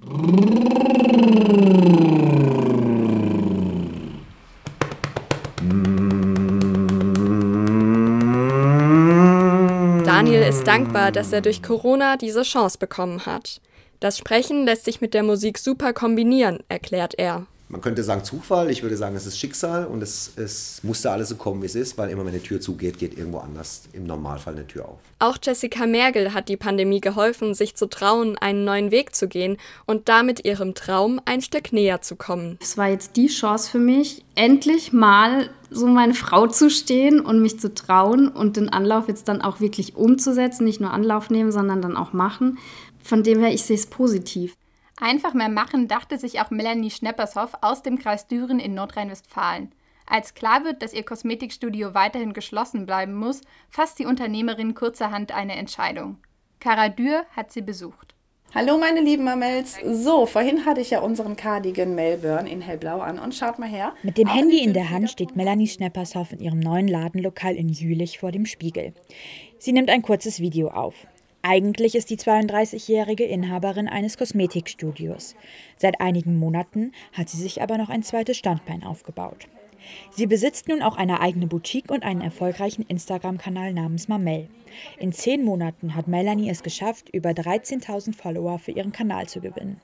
Daniel 10.27 10.43
ist 10.43 10.67
dankbar, 10.67 11.13
dass 11.13 11.33
er 11.33 11.41
durch 11.41 11.63
Corona 11.63 12.17
diese 12.17 12.43
Chance 12.43 12.79
bekommen 12.79 13.27
hat. 13.27 13.61
Das 14.01 14.19
Sprechen 14.19 14.65
lässt 14.65 14.85
sich 14.85 15.01
mit 15.01 15.15
der 15.15 15.23
Musik 15.23 15.57
super 15.57 15.93
kombinieren, 15.93 16.65
erklärt 16.69 17.15
er. 17.17 17.47
Man 17.77 17.83
könnte 17.83 18.03
sagen 18.03 18.25
Zufall, 18.25 18.71
ich 18.71 18.83
würde 18.83 18.97
sagen, 18.97 19.17
es 19.17 19.27
ist 19.27 19.39
Schicksal 19.39 19.85
und 19.85 20.03
es, 20.03 20.33
es 20.37 20.83
musste 20.83 21.11
alles 21.11 21.29
so 21.29 21.37
kommen, 21.37 21.61
wie 21.61 21.67
es 21.67 21.75
ist, 21.75 21.99
weil 21.99 22.09
immer 22.09 22.25
wenn 22.25 22.33
eine 22.33 22.43
Tür 22.43 22.59
zugeht, 22.59 22.99
geht 22.99 23.19
irgendwo 23.19 23.37
anders 23.37 23.83
im 23.93 24.05
Normalfall 24.05 24.55
eine 24.55 24.67
Tür 24.67 24.89
auf. 24.89 24.99
Auch 25.19 25.37
Jessica 25.43 25.85
Mergel 25.85 26.33
hat 26.33 26.49
die 26.49 26.57
Pandemie 26.57 27.03
geholfen, 27.03 27.53
sich 27.53 27.75
zu 27.75 27.87
trauen, 27.87 28.39
einen 28.39 28.65
neuen 28.65 28.93
Weg 28.93 29.15
zu 29.15 29.29
gehen 29.29 29.59
und 29.85 30.09
damit 30.09 30.47
ihrem 30.47 30.73
Traum 30.73 31.21
ein 31.27 31.43
Stück 31.43 31.75
näher 31.75 32.01
zu 32.01 32.17
kommen. 32.17 32.57
Es 32.63 32.79
war 32.79 32.89
jetzt 32.89 33.15
die 33.17 33.27
Chance 33.27 33.71
für 33.71 33.79
mich, 33.79 34.25
endlich 34.37 34.95
mal 34.95 35.51
so 35.69 35.87
meine 35.87 36.15
Frau 36.15 36.47
zu 36.47 36.71
stehen 36.71 37.21
und 37.21 37.43
mich 37.43 37.61
zu 37.61 37.75
trauen 37.75 38.29
und 38.29 38.57
den 38.57 38.71
Anlauf 38.71 39.07
jetzt 39.07 39.29
dann 39.29 39.43
auch 39.43 39.61
wirklich 39.61 39.97
umzusetzen, 39.97 40.65
nicht 40.65 40.81
nur 40.81 40.93
Anlauf 40.95 41.29
nehmen, 41.29 41.53
sondern 41.53 41.83
dann 41.83 41.99
auch 41.99 42.15
machen. 42.15 42.57
Von 43.03 43.23
dem 43.23 43.41
her, 43.41 43.53
ich 43.53 43.65
sehe 43.65 43.77
es 43.77 43.85
positiv. 43.85 44.55
Einfach 44.99 45.35
mehr 45.35 45.51
machen, 45.51 45.89
dachte 45.89 46.19
sich 46.19 46.41
auch 46.41 46.51
Melanie 46.51 46.91
Schneppershoff 46.91 47.53
aus 47.61 47.83
dem 47.83 47.99
Kreis 47.99 48.29
Düren 48.29 48.59
in 48.59 48.75
Nordrhein-Westfalen. 48.75 49.73
Als 50.07 50.35
klar 50.35 50.65
wird, 50.65 50.83
dass 50.83 50.95
ihr 50.95 51.05
Kosmetikstudio 51.05 51.93
weiterhin 51.93 52.33
geschlossen 52.33 52.87
bleiben 52.87 53.15
muss, 53.15 53.43
fasst 53.69 53.99
die 53.99 54.07
Unternehmerin 54.07 54.75
kurzerhand 54.75 55.33
eine 55.33 55.57
Entscheidung. 55.57 56.19
Cara 56.61 56.89
Dürr 56.89 57.27
hat 57.35 57.53
sie 57.53 57.61
besucht. 57.61 58.15
Hallo 58.55 58.79
meine 58.79 59.01
lieben 59.01 59.25
Mamels. 59.25 59.77
So, 59.85 60.25
vorhin 60.25 60.65
hatte 60.65 60.81
ich 60.81 60.91
ja 60.91 61.01
unseren 61.01 61.37
Cardigan 61.37 61.95
Melbourne 61.95 62.49
in 62.49 62.63
hellblau 62.63 63.01
an 63.01 63.19
und 63.19 63.35
schaut 63.35 63.59
mal 63.59 63.69
her. 63.69 63.93
Mit 64.03 64.17
dem 64.17 64.29
Handy 64.29 64.63
in 64.63 64.73
der 64.73 64.89
Hand 64.89 65.11
steht 65.11 65.37
Melanie 65.37 65.69
Schneppershoff 65.69 66.33
in 66.33 66.39
ihrem 66.39 66.61
neuen 66.61 66.89
Ladenlokal 66.89 67.55
in 67.55 67.69
Jülich 67.69 68.19
vor 68.19 68.33
dem 68.33 68.47
Spiegel. 68.47 68.95
Sie 69.59 69.73
nimmt 69.73 69.91
ein 69.91 70.01
kurzes 70.01 70.41
Video 70.41 70.69
auf. 70.69 70.95
Eigentlich 71.49 71.95
ist 71.95 72.11
die 72.11 72.17
32-jährige 72.17 73.23
Inhaberin 73.23 73.87
eines 73.87 74.19
Kosmetikstudios. 74.19 75.37
Seit 75.77 76.01
einigen 76.01 76.41
Monaten 76.41 76.91
hat 77.13 77.29
sie 77.29 77.37
sich 77.37 77.63
aber 77.63 77.79
noch 77.79 77.89
ein 77.89 78.03
zweites 78.03 78.37
Standbein 78.37 78.83
aufgebaut. 78.83 79.47
Sie 80.11 80.27
besitzt 80.27 80.67
nun 80.67 80.83
auch 80.83 80.97
eine 80.97 81.21
eigene 81.21 81.47
Boutique 81.47 81.93
und 81.93 82.03
einen 82.03 82.21
erfolgreichen 82.21 82.83
Instagram-Kanal 82.83 83.75
namens 83.75 84.09
Mamel. 84.09 84.49
In 84.99 85.13
zehn 85.13 85.45
Monaten 85.45 85.95
hat 85.95 86.09
Melanie 86.09 86.51
es 86.51 86.65
geschafft, 86.65 87.11
über 87.11 87.31
13.000 87.31 88.17
Follower 88.17 88.59
für 88.59 88.73
ihren 88.73 88.91
Kanal 88.91 89.29
zu 89.29 89.41
gewinnen. 89.41 89.81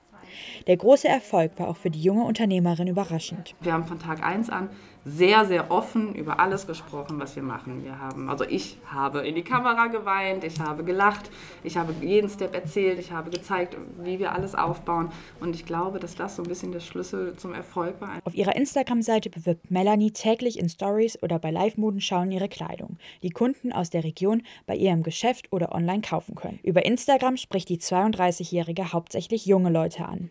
Der 0.66 0.76
große 0.76 1.08
Erfolg 1.08 1.52
war 1.58 1.68
auch 1.68 1.76
für 1.76 1.90
die 1.90 2.02
junge 2.02 2.24
Unternehmerin 2.24 2.88
überraschend. 2.88 3.54
Wir 3.60 3.72
haben 3.72 3.84
von 3.84 3.98
Tag 3.98 4.22
1 4.22 4.50
an 4.50 4.68
sehr, 5.04 5.44
sehr 5.44 5.70
offen 5.70 6.14
über 6.14 6.38
alles 6.38 6.66
gesprochen, 6.66 7.18
was 7.18 7.34
wir 7.34 7.42
machen. 7.42 7.84
Wir 7.84 7.98
haben, 7.98 8.28
also 8.28 8.44
ich 8.44 8.78
habe 8.86 9.26
in 9.26 9.34
die 9.34 9.42
Kamera 9.42 9.88
geweint, 9.88 10.44
ich 10.44 10.60
habe 10.60 10.84
gelacht, 10.84 11.30
ich 11.64 11.76
habe 11.76 11.92
jeden 12.00 12.28
Step 12.28 12.54
erzählt, 12.54 12.98
ich 12.98 13.10
habe 13.10 13.30
gezeigt, 13.30 13.76
wie 14.02 14.18
wir 14.18 14.32
alles 14.32 14.54
aufbauen. 14.54 15.10
Und 15.40 15.56
ich 15.56 15.66
glaube, 15.66 15.98
dass 15.98 16.14
das 16.14 16.36
so 16.36 16.42
ein 16.42 16.48
bisschen 16.48 16.72
der 16.72 16.80
Schlüssel 16.80 17.36
zum 17.36 17.52
Erfolg 17.52 18.00
war. 18.00 18.20
Auf 18.24 18.34
ihrer 18.34 18.54
Instagram-Seite 18.54 19.30
bewirbt 19.30 19.70
Melanie 19.70 20.12
täglich 20.12 20.58
in 20.58 20.68
Stories 20.68 21.20
oder 21.22 21.38
bei 21.38 21.50
Live-Modenschauen 21.50 22.30
ihre 22.30 22.48
Kleidung, 22.48 22.98
die 23.22 23.30
Kunden 23.30 23.72
aus 23.72 23.90
der 23.90 24.04
Region 24.04 24.42
bei 24.66 24.76
ihrem 24.76 25.02
Geschäft 25.02 25.52
oder 25.52 25.74
online 25.74 26.02
kaufen 26.02 26.36
können. 26.36 26.60
Über 26.62 26.84
Instagram 26.84 27.36
spricht 27.36 27.68
die 27.68 27.78
32-Jährige 27.78 28.92
hauptsächlich 28.92 29.46
junge 29.46 29.70
Leute 29.70 30.04
an. 30.04 30.21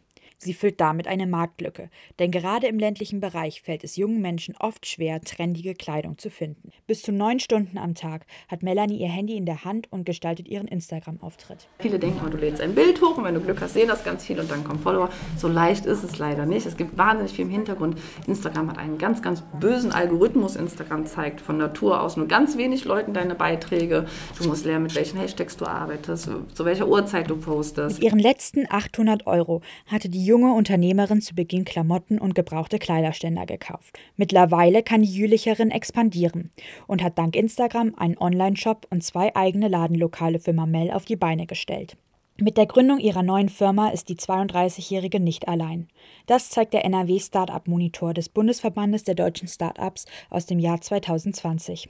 Sie 0.43 0.56
füllt 0.56 0.82
damit 0.82 1.08
eine 1.08 1.27
Marktlücke, 1.27 1.91
denn 2.17 2.32
gerade 2.32 2.65
im 2.65 2.80
ländlichen 2.80 3.19
Bereich 3.19 3.62
fällt 3.62 3.84
es 3.84 3.95
jungen 3.95 4.21
Menschen 4.21 4.56
oft 4.60 4.88
schwer, 4.88 5.21
trendige 5.21 5.75
Kleidung 5.75 6.17
zu 6.17 6.32
finden. 6.32 6.71
Bis 6.88 7.04
zu 7.04 7.12
neun 7.12 7.39
Stunden 7.39 7.77
am 7.77 7.93
Tag 7.93 8.25
hat 8.47 8.63
Melanie 8.63 8.97
ihr 8.97 9.08
Handy 9.08 9.38
in 9.38 9.45
der 9.45 9.65
Hand 9.65 9.91
und 9.91 10.04
gestaltet 10.04 10.47
ihren 10.47 10.67
Instagram-Auftritt. 10.67 11.67
Viele 11.77 11.99
denken, 11.99 12.32
du 12.32 12.38
lädst 12.38 12.60
ein 12.60 12.73
Bild 12.73 12.99
hoch 13.04 13.19
und 13.19 13.23
wenn 13.23 13.36
du 13.36 13.41
Glück 13.41 13.62
hast, 13.62 13.75
sehen 13.75 13.89
das 13.89 14.04
ganz 14.04 14.25
viel 14.25 14.39
und 14.39 14.49
dann 14.49 14.63
kommen 14.63 14.80
Follower. 14.80 15.12
So 15.38 15.47
leicht 15.47 15.86
ist 15.86 16.01
es 16.04 16.17
leider 16.17 16.47
nicht. 16.47 16.65
Es 16.65 16.75
gibt 16.75 16.97
wahnsinnig 16.97 17.34
viel 17.34 17.45
im 17.45 17.51
Hintergrund. 17.51 17.99
Instagram 18.25 18.71
hat 18.71 18.80
einen 18.80 18.97
ganz, 18.97 19.21
ganz 19.21 19.43
bösen 19.60 19.91
Algorithmus. 19.91 20.56
Instagram 20.56 21.06
zeigt 21.06 21.39
von 21.39 21.60
Natur 21.60 22.01
aus 22.01 22.17
nur 22.17 22.27
ganz 22.27 22.58
wenig 22.58 22.86
Leuten 22.86 23.13
deine 23.13 23.36
Beiträge. 23.36 24.08
Du 24.39 24.47
musst 24.47 24.65
lernen, 24.65 24.86
mit 24.86 24.95
welchen 24.95 25.19
Hashtags 25.19 25.56
du 25.56 25.65
arbeitest, 25.65 26.32
zu 26.56 26.65
welcher 26.65 26.88
Uhrzeit 26.88 27.30
du 27.30 27.38
postest. 27.38 27.97
Mit 27.97 28.06
ihren 28.06 28.17
letzten 28.17 28.65
800 28.67 29.27
Euro 29.27 29.62
hatte 29.86 30.10
die 30.10 30.31
junge 30.32 30.54
Unternehmerin 30.54 31.20
zu 31.20 31.36
Beginn 31.36 31.65
Klamotten 31.65 32.17
und 32.17 32.36
gebrauchte 32.36 32.80
Kleiderständer 32.80 33.46
gekauft. 33.46 34.00
Mittlerweile 34.15 34.82
kann 34.82 35.02
die 35.02 35.13
Jülicherin 35.13 35.72
expandieren 35.72 36.52
und 36.88 37.04
hat 37.04 37.17
dank 37.17 37.36
Instagram 37.36 37.94
einen 37.98 38.17
Online-Shop 38.17 38.88
und 38.89 39.04
zwei 39.04 39.36
eigene 39.36 39.67
Ladenlokale 39.67 40.39
für 40.39 40.54
Mamel 40.54 40.91
auf 40.91 41.04
die 41.04 41.17
Beine 41.17 41.48
gestellt. 41.48 41.98
Mit 42.38 42.56
der 42.56 42.65
Gründung 42.65 43.00
ihrer 43.00 43.24
neuen 43.24 43.50
Firma 43.50 43.89
ist 43.89 44.08
die 44.08 44.15
32-Jährige 44.15 45.20
nicht 45.20 45.50
allein. 45.50 45.89
Das 46.28 46.50
zeigt 46.50 46.74
der 46.74 46.86
NRW 46.86 47.20
Startup 47.20 47.67
Monitor 47.67 48.13
des 48.13 48.30
Bundesverbandes 48.30 49.04
der 49.04 49.15
deutschen 49.15 49.50
Startups 49.50 50.06
aus 50.30 50.46
dem 50.46 50.60
Jahr 50.60 50.80
2020. 50.80 51.89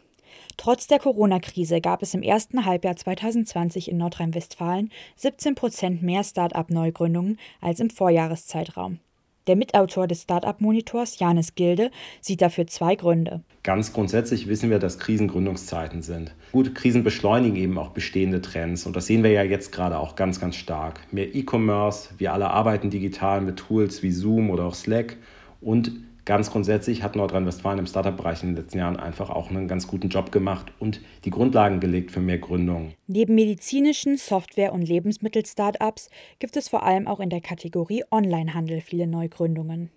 Trotz 0.57 0.87
der 0.87 0.99
Corona-Krise 0.99 1.81
gab 1.81 2.01
es 2.01 2.13
im 2.13 2.23
ersten 2.23 2.65
Halbjahr 2.65 2.95
2020 2.95 3.89
in 3.89 3.97
Nordrhein-Westfalen 3.97 4.89
17 5.15 5.55
Prozent 5.55 6.03
mehr 6.03 6.23
Start-up-Neugründungen 6.23 7.39
als 7.61 7.79
im 7.79 7.89
Vorjahreszeitraum. 7.89 8.99
Der 9.47 9.55
Mitautor 9.55 10.05
des 10.05 10.21
Start-up-Monitors, 10.21 11.17
Janis 11.17 11.55
Gilde, 11.55 11.89
sieht 12.21 12.43
dafür 12.43 12.67
zwei 12.67 12.95
Gründe. 12.95 13.41
Ganz 13.63 13.91
grundsätzlich 13.91 14.47
wissen 14.47 14.69
wir, 14.69 14.77
dass 14.77 14.99
Krisen 14.99 15.27
Gründungszeiten 15.27 16.03
sind. 16.03 16.35
Gut, 16.51 16.75
Krisen 16.75 17.03
beschleunigen 17.03 17.55
eben 17.55 17.77
auch 17.79 17.89
bestehende 17.89 18.41
Trends 18.41 18.85
und 18.85 18.95
das 18.95 19.07
sehen 19.07 19.23
wir 19.23 19.31
ja 19.31 19.41
jetzt 19.41 19.71
gerade 19.71 19.97
auch 19.97 20.15
ganz, 20.15 20.39
ganz 20.39 20.55
stark. 20.55 21.01
Mehr 21.11 21.33
E-Commerce, 21.33 22.09
wir 22.19 22.33
alle 22.33 22.51
arbeiten 22.51 22.91
digital 22.91 23.41
mit 23.41 23.57
Tools 23.57 24.03
wie 24.03 24.11
Zoom 24.11 24.51
oder 24.51 24.65
auch 24.65 24.75
Slack 24.75 25.17
und 25.59 25.91
Ganz 26.31 26.49
grundsätzlich 26.49 27.03
hat 27.03 27.17
Nordrhein-Westfalen 27.17 27.79
im 27.79 27.87
Startup-Bereich 27.87 28.41
in 28.41 28.51
den 28.51 28.55
letzten 28.55 28.77
Jahren 28.77 28.95
einfach 28.95 29.29
auch 29.29 29.49
einen 29.49 29.67
ganz 29.67 29.85
guten 29.85 30.07
Job 30.07 30.31
gemacht 30.31 30.71
und 30.79 31.01
die 31.25 31.29
Grundlagen 31.29 31.81
gelegt 31.81 32.09
für 32.09 32.21
mehr 32.21 32.37
Gründungen. 32.37 32.93
Neben 33.05 33.35
medizinischen, 33.35 34.15
Software- 34.15 34.71
und 34.71 34.83
Lebensmittel-Startups 34.83 36.09
gibt 36.39 36.55
es 36.55 36.69
vor 36.69 36.83
allem 36.83 37.05
auch 37.05 37.19
in 37.19 37.29
der 37.29 37.41
Kategorie 37.41 38.05
Onlinehandel 38.11 38.79
viele 38.79 39.07
Neugründungen. 39.07 39.89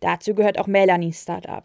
Dazu 0.00 0.34
gehört 0.34 0.58
auch 0.58 0.66
Melanies 0.66 1.22
Startup. 1.22 1.64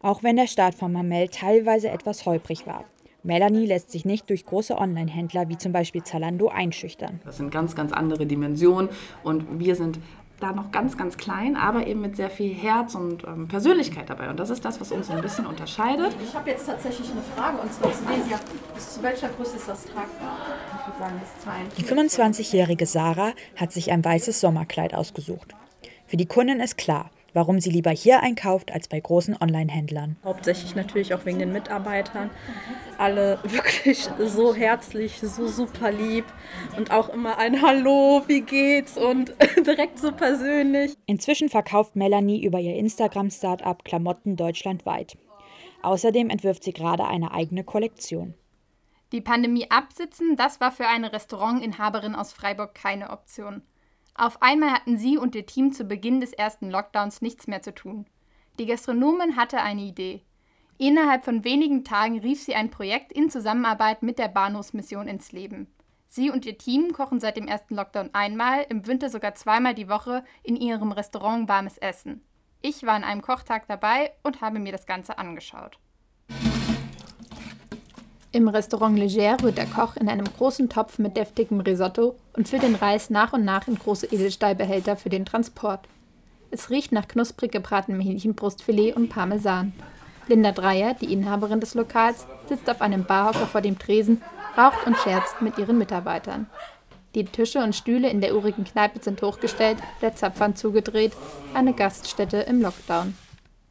Auch 0.00 0.22
wenn 0.22 0.36
der 0.36 0.46
Start 0.46 0.74
von 0.74 0.90
Mamel 0.90 1.28
teilweise 1.28 1.90
etwas 1.90 2.24
holprig 2.24 2.66
war. 2.66 2.86
Melanie 3.22 3.66
lässt 3.66 3.90
sich 3.90 4.04
nicht 4.04 4.30
durch 4.30 4.46
große 4.46 4.76
Online-Händler 4.76 5.48
wie 5.48 5.56
zum 5.56 5.72
Beispiel 5.72 6.02
Zalando 6.02 6.48
einschüchtern. 6.48 7.20
Das 7.24 7.36
sind 7.36 7.52
ganz, 7.52 7.76
ganz 7.76 7.92
andere 7.92 8.26
Dimensionen 8.26 8.88
und 9.22 9.60
wir 9.60 9.76
sind 9.76 10.00
da 10.42 10.52
noch 10.52 10.70
ganz, 10.70 10.96
ganz 10.96 11.16
klein, 11.16 11.56
aber 11.56 11.86
eben 11.86 12.00
mit 12.00 12.16
sehr 12.16 12.30
viel 12.30 12.52
Herz 12.52 12.94
und 12.94 13.24
ähm, 13.24 13.48
Persönlichkeit 13.48 14.10
dabei. 14.10 14.28
Und 14.28 14.40
das 14.40 14.50
ist 14.50 14.64
das, 14.64 14.80
was 14.80 14.90
uns 14.92 15.06
so 15.06 15.12
ein 15.12 15.22
bisschen 15.22 15.46
unterscheidet. 15.46 16.14
Ich 16.22 16.34
habe 16.34 16.50
jetzt 16.50 16.66
tatsächlich 16.66 17.10
eine 17.10 17.22
Frage 17.36 17.58
und 17.58 17.72
zwar 17.72 17.92
zu 17.92 17.98
bis 18.74 18.94
zu 18.94 19.02
welcher 19.02 19.28
Größe 19.28 19.56
ist 19.56 19.68
das 19.68 19.84
tragbar? 19.84 20.36
Ich 20.80 20.86
würde 20.86 20.98
sagen, 20.98 21.20
das 21.68 21.74
Die 21.76 21.84
25-jährige 21.84 22.86
Sarah 22.86 23.32
hat 23.56 23.72
sich 23.72 23.92
ein 23.92 24.04
weißes 24.04 24.40
Sommerkleid 24.40 24.94
ausgesucht. 24.94 25.54
Für 26.06 26.16
die 26.16 26.26
Kundin 26.26 26.60
ist 26.60 26.76
klar, 26.76 27.10
warum 27.34 27.60
sie 27.60 27.70
lieber 27.70 27.90
hier 27.90 28.20
einkauft 28.20 28.72
als 28.72 28.88
bei 28.88 29.00
großen 29.00 29.36
Online-Händlern. 29.40 30.16
Hauptsächlich 30.24 30.74
natürlich 30.74 31.14
auch 31.14 31.24
wegen 31.24 31.38
den 31.38 31.52
Mitarbeitern. 31.52 32.30
Alle 32.98 33.38
wirklich 33.44 34.08
so 34.18 34.54
herzlich, 34.54 35.18
so 35.20 35.46
super 35.46 35.90
lieb 35.90 36.24
und 36.76 36.90
auch 36.90 37.08
immer 37.08 37.38
ein 37.38 37.62
Hallo, 37.62 38.22
wie 38.26 38.42
geht's 38.42 38.96
und 38.96 39.34
direkt 39.66 39.98
so 39.98 40.12
persönlich. 40.12 40.94
Inzwischen 41.06 41.48
verkauft 41.48 41.96
Melanie 41.96 42.42
über 42.42 42.60
ihr 42.60 42.76
Instagram-Startup 42.76 43.84
Klamotten 43.84 44.36
deutschlandweit. 44.36 45.16
Außerdem 45.82 46.30
entwirft 46.30 46.64
sie 46.64 46.72
gerade 46.72 47.06
eine 47.06 47.32
eigene 47.32 47.64
Kollektion. 47.64 48.34
Die 49.12 49.20
Pandemie 49.20 49.70
absitzen, 49.70 50.36
das 50.36 50.60
war 50.60 50.72
für 50.72 50.86
eine 50.86 51.12
Restaurantinhaberin 51.12 52.14
aus 52.14 52.32
Freiburg 52.32 52.74
keine 52.74 53.10
Option. 53.10 53.62
Auf 54.14 54.42
einmal 54.42 54.70
hatten 54.70 54.98
sie 54.98 55.16
und 55.16 55.34
ihr 55.34 55.46
Team 55.46 55.72
zu 55.72 55.84
Beginn 55.84 56.20
des 56.20 56.32
ersten 56.32 56.70
Lockdowns 56.70 57.22
nichts 57.22 57.46
mehr 57.46 57.62
zu 57.62 57.74
tun. 57.74 58.06
Die 58.58 58.66
Gastronomin 58.66 59.36
hatte 59.36 59.60
eine 59.60 59.82
Idee. 59.82 60.22
Innerhalb 60.78 61.24
von 61.24 61.44
wenigen 61.44 61.84
Tagen 61.84 62.18
rief 62.18 62.42
sie 62.42 62.54
ein 62.54 62.70
Projekt 62.70 63.12
in 63.12 63.30
Zusammenarbeit 63.30 64.02
mit 64.02 64.18
der 64.18 64.28
Bahnhofsmission 64.28 65.08
ins 65.08 65.32
Leben. 65.32 65.68
Sie 66.08 66.30
und 66.30 66.44
ihr 66.44 66.58
Team 66.58 66.92
kochen 66.92 67.20
seit 67.20 67.38
dem 67.38 67.48
ersten 67.48 67.74
Lockdown 67.74 68.10
einmal, 68.12 68.66
im 68.68 68.86
Winter 68.86 69.08
sogar 69.08 69.34
zweimal 69.34 69.74
die 69.74 69.88
Woche 69.88 70.24
in 70.42 70.56
ihrem 70.56 70.92
Restaurant 70.92 71.48
warmes 71.48 71.78
Essen. 71.78 72.22
Ich 72.60 72.82
war 72.82 72.94
an 72.94 73.04
einem 73.04 73.22
Kochtag 73.22 73.66
dabei 73.66 74.12
und 74.22 74.42
habe 74.42 74.58
mir 74.58 74.72
das 74.72 74.86
Ganze 74.86 75.16
angeschaut. 75.16 75.78
Im 78.34 78.48
Restaurant 78.48 78.98
Leger 78.98 79.36
rührt 79.42 79.58
der 79.58 79.66
Koch 79.66 79.94
in 79.96 80.08
einem 80.08 80.24
großen 80.24 80.70
Topf 80.70 80.98
mit 80.98 81.18
deftigem 81.18 81.60
Risotto 81.60 82.16
und 82.32 82.48
füllt 82.48 82.62
den 82.62 82.76
Reis 82.76 83.10
nach 83.10 83.34
und 83.34 83.44
nach 83.44 83.68
in 83.68 83.74
große 83.74 84.06
Edelstahlbehälter 84.06 84.96
für 84.96 85.10
den 85.10 85.26
Transport. 85.26 85.86
Es 86.50 86.70
riecht 86.70 86.92
nach 86.92 87.08
knusprig 87.08 87.52
gebratenem 87.52 88.00
Hähnchenbrustfilet 88.00 88.96
und 88.96 89.10
Parmesan. 89.10 89.74
Linda 90.28 90.52
Dreier, 90.52 90.94
die 90.94 91.12
Inhaberin 91.12 91.60
des 91.60 91.74
Lokals, 91.74 92.26
sitzt 92.48 92.70
auf 92.70 92.80
einem 92.80 93.04
Barhocker 93.04 93.46
vor 93.46 93.60
dem 93.60 93.78
Tresen, 93.78 94.22
raucht 94.56 94.86
und 94.86 94.96
scherzt 94.96 95.42
mit 95.42 95.58
ihren 95.58 95.76
Mitarbeitern. 95.76 96.46
Die 97.14 97.26
Tische 97.26 97.58
und 97.58 97.76
Stühle 97.76 98.08
in 98.08 98.22
der 98.22 98.34
urigen 98.34 98.64
Kneipe 98.64 99.02
sind 99.02 99.20
hochgestellt, 99.20 99.76
der 100.00 100.16
Zapfhahn 100.16 100.56
zugedreht, 100.56 101.12
eine 101.52 101.74
Gaststätte 101.74 102.38
im 102.38 102.62
Lockdown. 102.62 103.14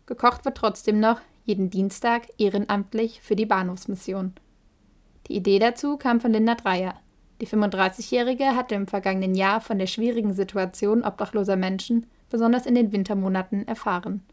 Gekocht 0.06 0.45
wird 0.45 0.58
trotzdem 0.58 1.00
noch, 1.00 1.19
jeden 1.45 1.71
Dienstag, 1.71 2.28
ehrenamtlich 2.38 3.21
für 3.24 3.36
die 3.36 3.47
Bahnhofsmission. 3.47 4.36
Die 5.32 5.38
Idee 5.38 5.60
dazu 5.60 5.96
kam 5.96 6.20
von 6.20 6.34
Linda 6.34 6.56
Dreier. 6.56 6.96
Die 7.39 7.48
35-Jährige 7.48 8.48
hatte 8.48 8.76
im 8.76 8.86
vergangenen 8.86 9.34
Jahr 9.34 9.62
von 9.62 9.80
der 9.80 9.88
schwierigen 9.88 10.34
Situation 10.34 11.06
obdachloser 11.06 11.56
Menschen, 11.56 12.06
besonders 12.30 12.65
in 12.65 12.76
den 12.76 12.91
Wintermonaten, 12.91 13.65
erfahren. 13.65 14.24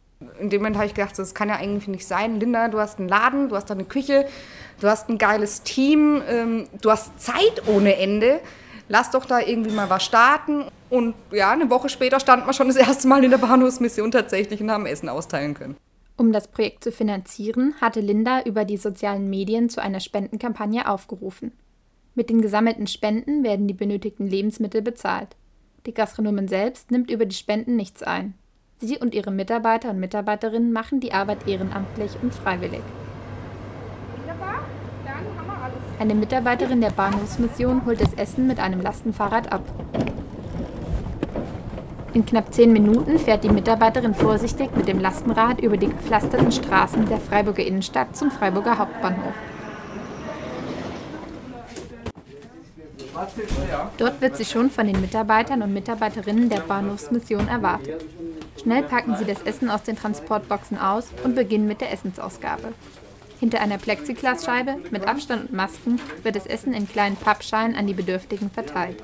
In 0.40 0.50
dem 0.50 0.60
Moment 0.60 0.74
habe 0.74 0.86
ich 0.86 0.94
gedacht, 0.94 1.16
das 1.16 1.36
kann 1.36 1.50
ja 1.50 1.54
eigentlich 1.54 1.86
nicht 1.86 2.04
sein. 2.04 2.40
Linda, 2.40 2.66
du 2.66 2.80
hast 2.80 2.98
einen 2.98 3.08
Laden, 3.08 3.48
du 3.48 3.54
hast 3.54 3.70
eine 3.70 3.84
Küche, 3.84 4.26
du 4.80 4.88
hast 4.88 5.08
ein 5.08 5.18
geiles 5.18 5.62
Team, 5.62 6.20
ähm, 6.28 6.66
du 6.82 6.90
hast 6.90 7.20
Zeit 7.20 7.68
ohne 7.68 7.94
Ende. 7.94 8.40
Lass 8.88 9.12
doch 9.12 9.24
da 9.24 9.38
irgendwie 9.38 9.70
mal 9.70 9.88
was 9.90 10.04
starten. 10.04 10.64
Und 10.90 11.14
ja, 11.30 11.52
eine 11.52 11.70
Woche 11.70 11.90
später 11.90 12.18
standen 12.18 12.44
wir 12.44 12.54
schon 12.54 12.66
das 12.66 12.76
erste 12.76 13.06
Mal 13.06 13.22
in 13.22 13.30
der 13.30 13.38
Bahnhofsmission 13.38 14.10
tatsächlich 14.10 14.60
und 14.60 14.72
haben 14.72 14.86
Essen 14.86 15.08
austeilen 15.08 15.54
können. 15.54 15.76
Um 16.18 16.32
das 16.32 16.48
Projekt 16.48 16.82
zu 16.82 16.90
finanzieren, 16.90 17.74
hatte 17.80 18.00
Linda 18.00 18.42
über 18.42 18.64
die 18.64 18.76
sozialen 18.76 19.30
Medien 19.30 19.68
zu 19.68 19.80
einer 19.80 20.00
Spendenkampagne 20.00 20.88
aufgerufen. 20.88 21.52
Mit 22.16 22.28
den 22.28 22.42
gesammelten 22.42 22.88
Spenden 22.88 23.44
werden 23.44 23.68
die 23.68 23.74
benötigten 23.74 24.26
Lebensmittel 24.26 24.82
bezahlt. 24.82 25.36
Die 25.86 25.94
Gastronomin 25.94 26.48
selbst 26.48 26.90
nimmt 26.90 27.08
über 27.08 27.24
die 27.24 27.36
Spenden 27.36 27.76
nichts 27.76 28.02
ein. 28.02 28.34
Sie 28.78 28.98
und 28.98 29.14
ihre 29.14 29.30
Mitarbeiter 29.30 29.90
und 29.90 30.00
Mitarbeiterinnen 30.00 30.72
machen 30.72 30.98
die 30.98 31.12
Arbeit 31.12 31.46
ehrenamtlich 31.46 32.10
und 32.20 32.34
freiwillig. 32.34 32.82
Eine 36.00 36.16
Mitarbeiterin 36.16 36.80
der 36.80 36.90
Bahnhofsmission 36.90 37.86
holt 37.86 38.00
das 38.00 38.14
Essen 38.14 38.48
mit 38.48 38.58
einem 38.58 38.80
Lastenfahrrad 38.80 39.52
ab. 39.52 39.62
In 42.14 42.24
knapp 42.24 42.52
zehn 42.54 42.72
Minuten 42.72 43.18
fährt 43.18 43.44
die 43.44 43.50
Mitarbeiterin 43.50 44.14
vorsichtig 44.14 44.70
mit 44.74 44.88
dem 44.88 44.98
Lastenrad 44.98 45.60
über 45.60 45.76
die 45.76 45.88
gepflasterten 45.88 46.50
Straßen 46.50 47.06
der 47.06 47.18
Freiburger 47.18 47.64
Innenstadt 47.64 48.16
zum 48.16 48.30
Freiburger 48.30 48.78
Hauptbahnhof. 48.78 49.34
Dort 53.98 54.20
wird 54.20 54.36
sie 54.36 54.44
schon 54.44 54.70
von 54.70 54.86
den 54.86 55.00
Mitarbeitern 55.00 55.62
und 55.62 55.74
Mitarbeiterinnen 55.74 56.48
der 56.48 56.60
Bahnhofsmission 56.60 57.48
erwartet. 57.48 58.04
Schnell 58.62 58.84
packen 58.84 59.16
sie 59.16 59.24
das 59.24 59.42
Essen 59.42 59.70
aus 59.70 59.82
den 59.82 59.96
Transportboxen 59.96 60.78
aus 60.78 61.08
und 61.24 61.34
beginnen 61.34 61.68
mit 61.68 61.80
der 61.80 61.92
Essensausgabe. 61.92 62.72
Hinter 63.40 63.60
einer 63.60 63.78
Plexiglasscheibe 63.78 64.76
mit 64.90 65.06
Abstand 65.06 65.42
und 65.42 65.52
Masken 65.52 66.00
wird 66.22 66.36
das 66.36 66.46
Essen 66.46 66.72
in 66.72 66.88
kleinen 66.88 67.16
Pappschalen 67.16 67.76
an 67.76 67.86
die 67.86 67.94
Bedürftigen 67.94 68.50
verteilt. 68.50 68.96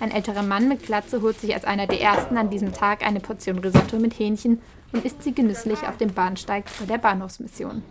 Ein 0.00 0.12
älterer 0.12 0.42
Mann 0.42 0.68
mit 0.68 0.84
Glatze 0.84 1.22
holt 1.22 1.40
sich 1.40 1.54
als 1.54 1.64
einer 1.64 1.88
der 1.88 2.00
ersten 2.00 2.36
an 2.36 2.50
diesem 2.50 2.72
Tag 2.72 3.04
eine 3.04 3.18
Portion 3.18 3.58
Risotto 3.58 3.98
mit 3.98 4.16
Hähnchen 4.16 4.60
und 4.92 5.04
isst 5.04 5.24
sie 5.24 5.34
genüsslich 5.34 5.80
auf 5.82 5.96
dem 5.96 6.12
Bahnsteig 6.14 6.68
vor 6.68 6.86
der 6.86 6.98
Bahnhofsmission. 6.98 7.82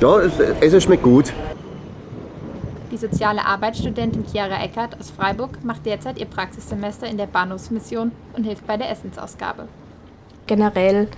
Ja, 0.00 0.18
das 0.18 0.38
Essen 0.38 0.80
schmeckt 0.80 1.04
gut. 1.04 1.32
Die 2.90 2.96
soziale 2.96 3.44
Arbeitsstudentin 3.44 4.24
Chiara 4.30 4.62
Eckert 4.64 4.98
aus 4.98 5.10
Freiburg 5.10 5.64
macht 5.64 5.86
derzeit 5.86 6.18
ihr 6.18 6.26
Praxissemester 6.26 7.06
in 7.06 7.16
der 7.16 7.26
Bahnhofsmission 7.26 8.10
und 8.36 8.44
hilft 8.44 8.66
bei 8.66 8.76
der 8.76 8.90
Essensausgabe. 8.90 9.68
Generell 10.48 11.08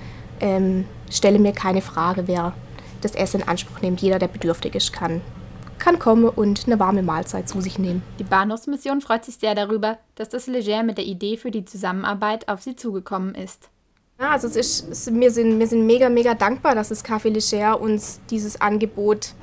ähm, 0.41 0.85
stelle 1.11 1.39
mir 1.39 1.53
keine 1.53 1.81
Frage, 1.81 2.29
wer 2.29 2.53
das 3.01 3.15
Essen 3.15 3.41
in 3.41 3.49
Anspruch 3.49 3.81
nimmt. 3.81 4.03
Jeder, 4.03 4.19
der 4.19 4.29
bedürftig 4.29 4.75
ist, 4.75 4.93
kann, 4.93 5.23
kann 5.79 5.99
kommen 5.99 6.29
und 6.29 6.67
eine 6.67 6.79
warme 6.79 7.03
Mahlzeit 7.03 7.49
zu 7.49 7.61
sich 7.61 7.79
nehmen. 7.79 8.03
Die 8.19 8.25
Bahnhofsmission 8.25 9.01
freut 9.01 9.25
sich 9.25 9.37
sehr 9.37 9.55
darüber, 9.55 9.99
dass 10.15 10.29
das 10.29 10.47
Leger 10.47 10.83
mit 10.83 10.99
der 10.99 11.05
Idee 11.05 11.37
für 11.37 11.51
die 11.51 11.65
Zusammenarbeit 11.65 12.49
auf 12.49 12.63
sie 12.63 12.77
zugekommen 12.77 13.35
ist. 13.35 13.69
Ja, 14.19 14.31
also 14.31 14.47
es 14.47 14.57
ist, 14.57 14.91
es, 14.91 15.15
wir, 15.15 15.31
sind, 15.31 15.59
wir 15.59 15.67
sind 15.67 15.87
mega, 15.87 16.09
mega 16.09 16.35
dankbar, 16.35 16.75
dass 16.75 16.89
das 16.89 17.05
Café 17.05 17.29
Leger 17.29 17.81
uns 17.81 18.21
dieses 18.31 18.61
Angebot 18.61 19.35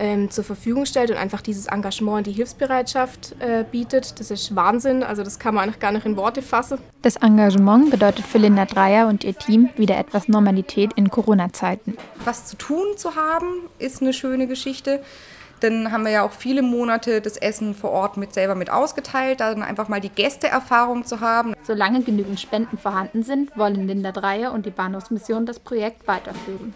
ähm, 0.00 0.30
zur 0.30 0.42
Verfügung 0.42 0.86
stellt 0.86 1.10
und 1.10 1.18
einfach 1.18 1.42
dieses 1.42 1.66
Engagement 1.66 2.18
und 2.18 2.26
die 2.26 2.32
Hilfsbereitschaft 2.32 3.36
äh, 3.38 3.64
bietet. 3.70 4.18
Das 4.18 4.30
ist 4.30 4.56
Wahnsinn, 4.56 5.02
also 5.02 5.22
das 5.22 5.38
kann 5.38 5.54
man 5.54 5.64
eigentlich 5.64 5.78
gar 5.78 5.92
nicht 5.92 6.06
in 6.06 6.16
Worte 6.16 6.40
fassen. 6.40 6.78
Das 7.02 7.16
Engagement 7.16 7.90
bedeutet 7.90 8.24
für 8.24 8.38
Linda 8.38 8.64
Dreier 8.64 9.08
und 9.08 9.22
ihr 9.22 9.36
Team 9.36 9.68
wieder 9.76 9.98
etwas 9.98 10.28
Normalität 10.28 10.94
in 10.94 11.10
Corona-Zeiten. 11.10 11.98
Was 12.24 12.46
zu 12.46 12.56
tun 12.56 12.86
zu 12.96 13.14
haben, 13.14 13.68
ist 13.78 14.00
eine 14.00 14.14
schöne 14.14 14.46
Geschichte. 14.46 15.02
Dann 15.60 15.92
haben 15.92 16.04
wir 16.04 16.10
ja 16.10 16.22
auch 16.22 16.32
viele 16.32 16.62
Monate 16.62 17.20
das 17.20 17.36
Essen 17.36 17.74
vor 17.74 17.90
Ort 17.90 18.16
mit 18.16 18.32
selber 18.32 18.54
mit 18.54 18.70
ausgeteilt, 18.70 19.40
dann 19.40 19.62
einfach 19.62 19.88
mal 19.88 20.00
die 20.00 20.08
Gästeerfahrung 20.08 21.04
zu 21.04 21.20
haben. 21.20 21.54
Solange 21.62 22.02
genügend 22.02 22.40
Spenden 22.40 22.78
vorhanden 22.78 23.22
sind, 23.22 23.56
wollen 23.56 23.86
Linda 23.86 24.12
Dreier 24.12 24.52
und 24.52 24.66
die 24.66 24.70
Bahnhofsmission 24.70 25.46
das 25.46 25.60
Projekt 25.60 26.08
weiterführen. 26.08 26.72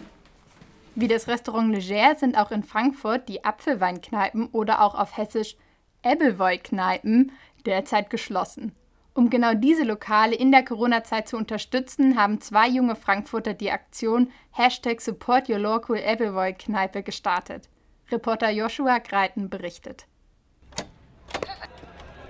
Wie 0.93 1.07
das 1.07 1.27
Restaurant 1.27 1.73
Leger 1.75 2.15
sind 2.15 2.37
auch 2.37 2.51
in 2.51 2.63
Frankfurt 2.63 3.27
die 3.27 3.43
Apfelweinkneipen 3.43 4.47
oder 4.51 4.81
auch 4.81 4.95
auf 4.95 5.17
Hessisch 5.17 5.57
Ebbelwoi-Kneipen 6.03 7.31
derzeit 7.65 8.09
geschlossen. 8.09 8.71
Um 9.13 9.29
genau 9.29 9.53
diese 9.53 9.83
Lokale 9.83 10.35
in 10.35 10.51
der 10.51 10.63
Corona-Zeit 10.63 11.27
zu 11.27 11.37
unterstützen, 11.37 12.17
haben 12.17 12.41
zwei 12.41 12.67
junge 12.67 12.95
Frankfurter 12.95 13.53
die 13.53 13.71
Aktion 13.71 14.29
Hashtag 14.51 15.01
Support 15.01 15.49
Your 15.49 15.59
Local 15.59 15.97
Kneipe 16.57 17.01
gestartet. 17.01 17.69
Reporter 18.11 18.51
Joshua 18.51 18.99
Greiten 18.99 19.49
berichtet. 19.49 20.05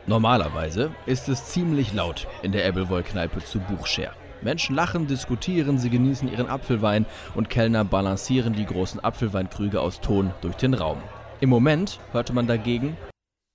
Normalerweise 0.07 0.91
ist 1.05 1.27
es 1.27 1.47
ziemlich 1.47 1.91
laut 1.91 2.27
in 2.43 2.51
der 2.51 2.65
Ebbelwoi-Kneipe 2.65 3.43
zu 3.43 3.59
Buchscher. 3.59 4.13
Menschen 4.41 4.75
lachen, 4.75 5.07
diskutieren, 5.07 5.77
sie 5.77 5.89
genießen 5.89 6.31
ihren 6.31 6.47
Apfelwein 6.47 7.05
und 7.33 7.49
Kellner 7.49 7.83
balancieren 7.83 8.53
die 8.53 8.65
großen 8.65 9.03
Apfelweinkrüge 9.03 9.81
aus 9.81 9.99
Ton 9.99 10.31
durch 10.41 10.55
den 10.55 10.75
Raum. 10.75 11.01
Im 11.41 11.49
Moment 11.49 11.99
hörte 12.11 12.31
man 12.33 12.47
dagegen 12.47 12.95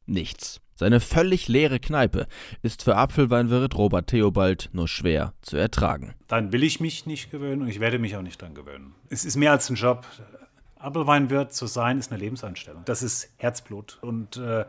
nichts. 0.06 0.60
Seine 0.74 1.00
völlig 1.00 1.46
leere 1.46 1.78
Kneipe 1.78 2.26
ist 2.62 2.82
für 2.82 2.96
Apfelweinwirt 2.96 3.76
Robert 3.76 4.08
Theobald 4.08 4.70
nur 4.72 4.88
schwer 4.88 5.34
zu 5.42 5.56
ertragen. 5.56 6.14
Dann 6.26 6.52
will 6.52 6.64
ich 6.64 6.80
mich 6.80 7.06
nicht 7.06 7.30
gewöhnen 7.30 7.62
und 7.62 7.68
ich 7.68 7.80
werde 7.80 7.98
mich 7.98 8.16
auch 8.16 8.22
nicht 8.22 8.42
dran 8.42 8.54
gewöhnen. 8.54 8.94
Es 9.08 9.24
ist 9.24 9.36
mehr 9.36 9.52
als 9.52 9.70
ein 9.70 9.76
Job. 9.76 10.06
Apfelweinwirt 10.80 11.52
zu 11.52 11.66
sein 11.66 11.98
ist 11.98 12.10
eine 12.10 12.20
Lebenseinstellung. 12.20 12.82
Das 12.84 13.02
ist 13.02 13.30
Herzblut. 13.36 13.98
Und 14.02 14.36
äh, 14.36 14.64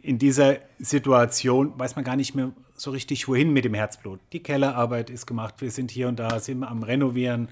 in 0.00 0.18
dieser 0.18 0.58
Situation 0.78 1.72
weiß 1.78 1.96
man 1.96 2.04
gar 2.04 2.16
nicht 2.16 2.34
mehr 2.34 2.52
so 2.76 2.90
richtig, 2.90 3.28
wohin 3.28 3.52
mit 3.52 3.64
dem 3.64 3.74
Herzblut. 3.74 4.20
Die 4.32 4.42
Kellerarbeit 4.42 5.10
ist 5.10 5.26
gemacht, 5.26 5.56
wir 5.58 5.70
sind 5.70 5.90
hier 5.90 6.08
und 6.08 6.18
da, 6.18 6.38
sind 6.38 6.62
am 6.62 6.82
Renovieren. 6.82 7.48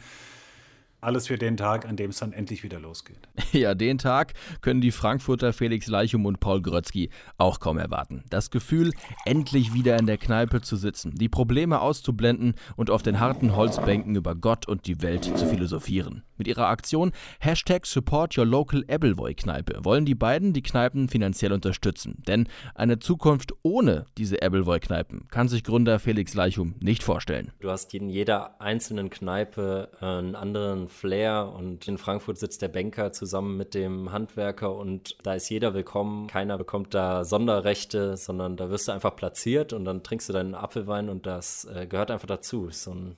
Alles 1.07 1.29
für 1.29 1.39
den 1.39 1.57
Tag, 1.57 1.87
an 1.87 1.95
dem 1.95 2.11
es 2.11 2.19
dann 2.19 2.33
endlich 2.33 2.65
wieder 2.65 2.81
losgeht. 2.81 3.21
Ja, 3.53 3.75
den 3.75 3.97
Tag 3.97 4.35
können 4.61 4.81
die 4.81 4.91
Frankfurter 4.91 5.53
Felix 5.53 5.87
Leichum 5.87 6.27
und 6.27 6.41
Paul 6.41 6.61
Grötzky 6.61 7.11
auch 7.39 7.61
kaum 7.61 7.79
erwarten. 7.79 8.25
Das 8.29 8.51
Gefühl, 8.51 8.91
endlich 9.25 9.73
wieder 9.73 9.97
in 9.99 10.07
der 10.07 10.19
Kneipe 10.19 10.61
zu 10.61 10.75
sitzen, 10.75 11.15
die 11.15 11.29
Probleme 11.29 11.81
auszublenden 11.81 12.55
und 12.75 12.91
auf 12.91 13.03
den 13.03 13.21
harten 13.21 13.55
Holzbänken 13.55 14.17
über 14.17 14.35
Gott 14.35 14.67
und 14.67 14.87
die 14.89 15.01
Welt 15.01 15.25
zu 15.25 15.47
philosophieren. 15.47 16.25
Mit 16.37 16.49
ihrer 16.49 16.67
Aktion 16.67 17.13
Hashtag 17.41 17.87
Support 17.87 18.37
Your 18.37 18.45
Local 18.45 18.85
Ebbelwoi 18.89 19.35
Kneipe 19.35 19.85
wollen 19.85 20.05
die 20.05 20.15
beiden 20.15 20.53
die 20.53 20.63
Kneipen 20.63 21.09
finanziell 21.09 21.53
unterstützen. 21.53 22.23
Denn 22.27 22.49
eine 22.75 22.99
Zukunft 22.99 23.55
ohne 23.63 24.07
diese 24.19 24.43
Ebbelwoi 24.43 24.81
Kneipen 24.81 25.29
kann 25.29 25.49
sich 25.49 25.65
Gründer 25.65 25.99
Felix 25.99 26.35
Leichum 26.35 26.75
nicht 26.81 27.03
vorstellen. 27.03 27.53
Du 27.61 27.71
hast 27.71 27.95
in 27.95 28.11
jeder 28.11 28.61
einzelnen 28.61 29.09
Kneipe 29.09 29.89
äh, 30.01 30.05
einen 30.05 30.35
anderen 30.35 30.89
Flair 30.97 31.53
und 31.55 31.87
in 31.87 31.99
Frankfurt 31.99 32.39
sitzt 32.39 32.63
der 32.63 32.69
Banker 32.69 33.13
zusammen 33.13 33.57
mit 33.57 33.75
dem 33.75 34.11
Handwerker 34.13 34.75
und 34.75 35.17
da 35.23 35.35
ist 35.35 35.49
jeder 35.49 35.75
willkommen. 35.75 36.27
Keiner 36.27 36.59
bekommt 36.59 36.95
da 36.95 37.25
Sonderrechte, 37.25 38.17
sondern 38.17 38.57
da 38.57 38.71
wirst 38.71 38.89
du 38.89 38.93
einfach 38.93 39.15
platziert 39.15 39.73
und 39.73 39.85
dann 39.85 40.03
trinkst 40.03 40.29
du 40.29 40.33
deinen 40.33 40.55
Apfelwein 40.55 41.09
und 41.09 41.27
das 41.27 41.65
äh, 41.67 41.87
gehört 41.87 42.11
einfach 42.11 42.27
dazu. 42.27 42.67
Ist 42.67 42.85
so 42.85 42.93
ein, 42.93 43.17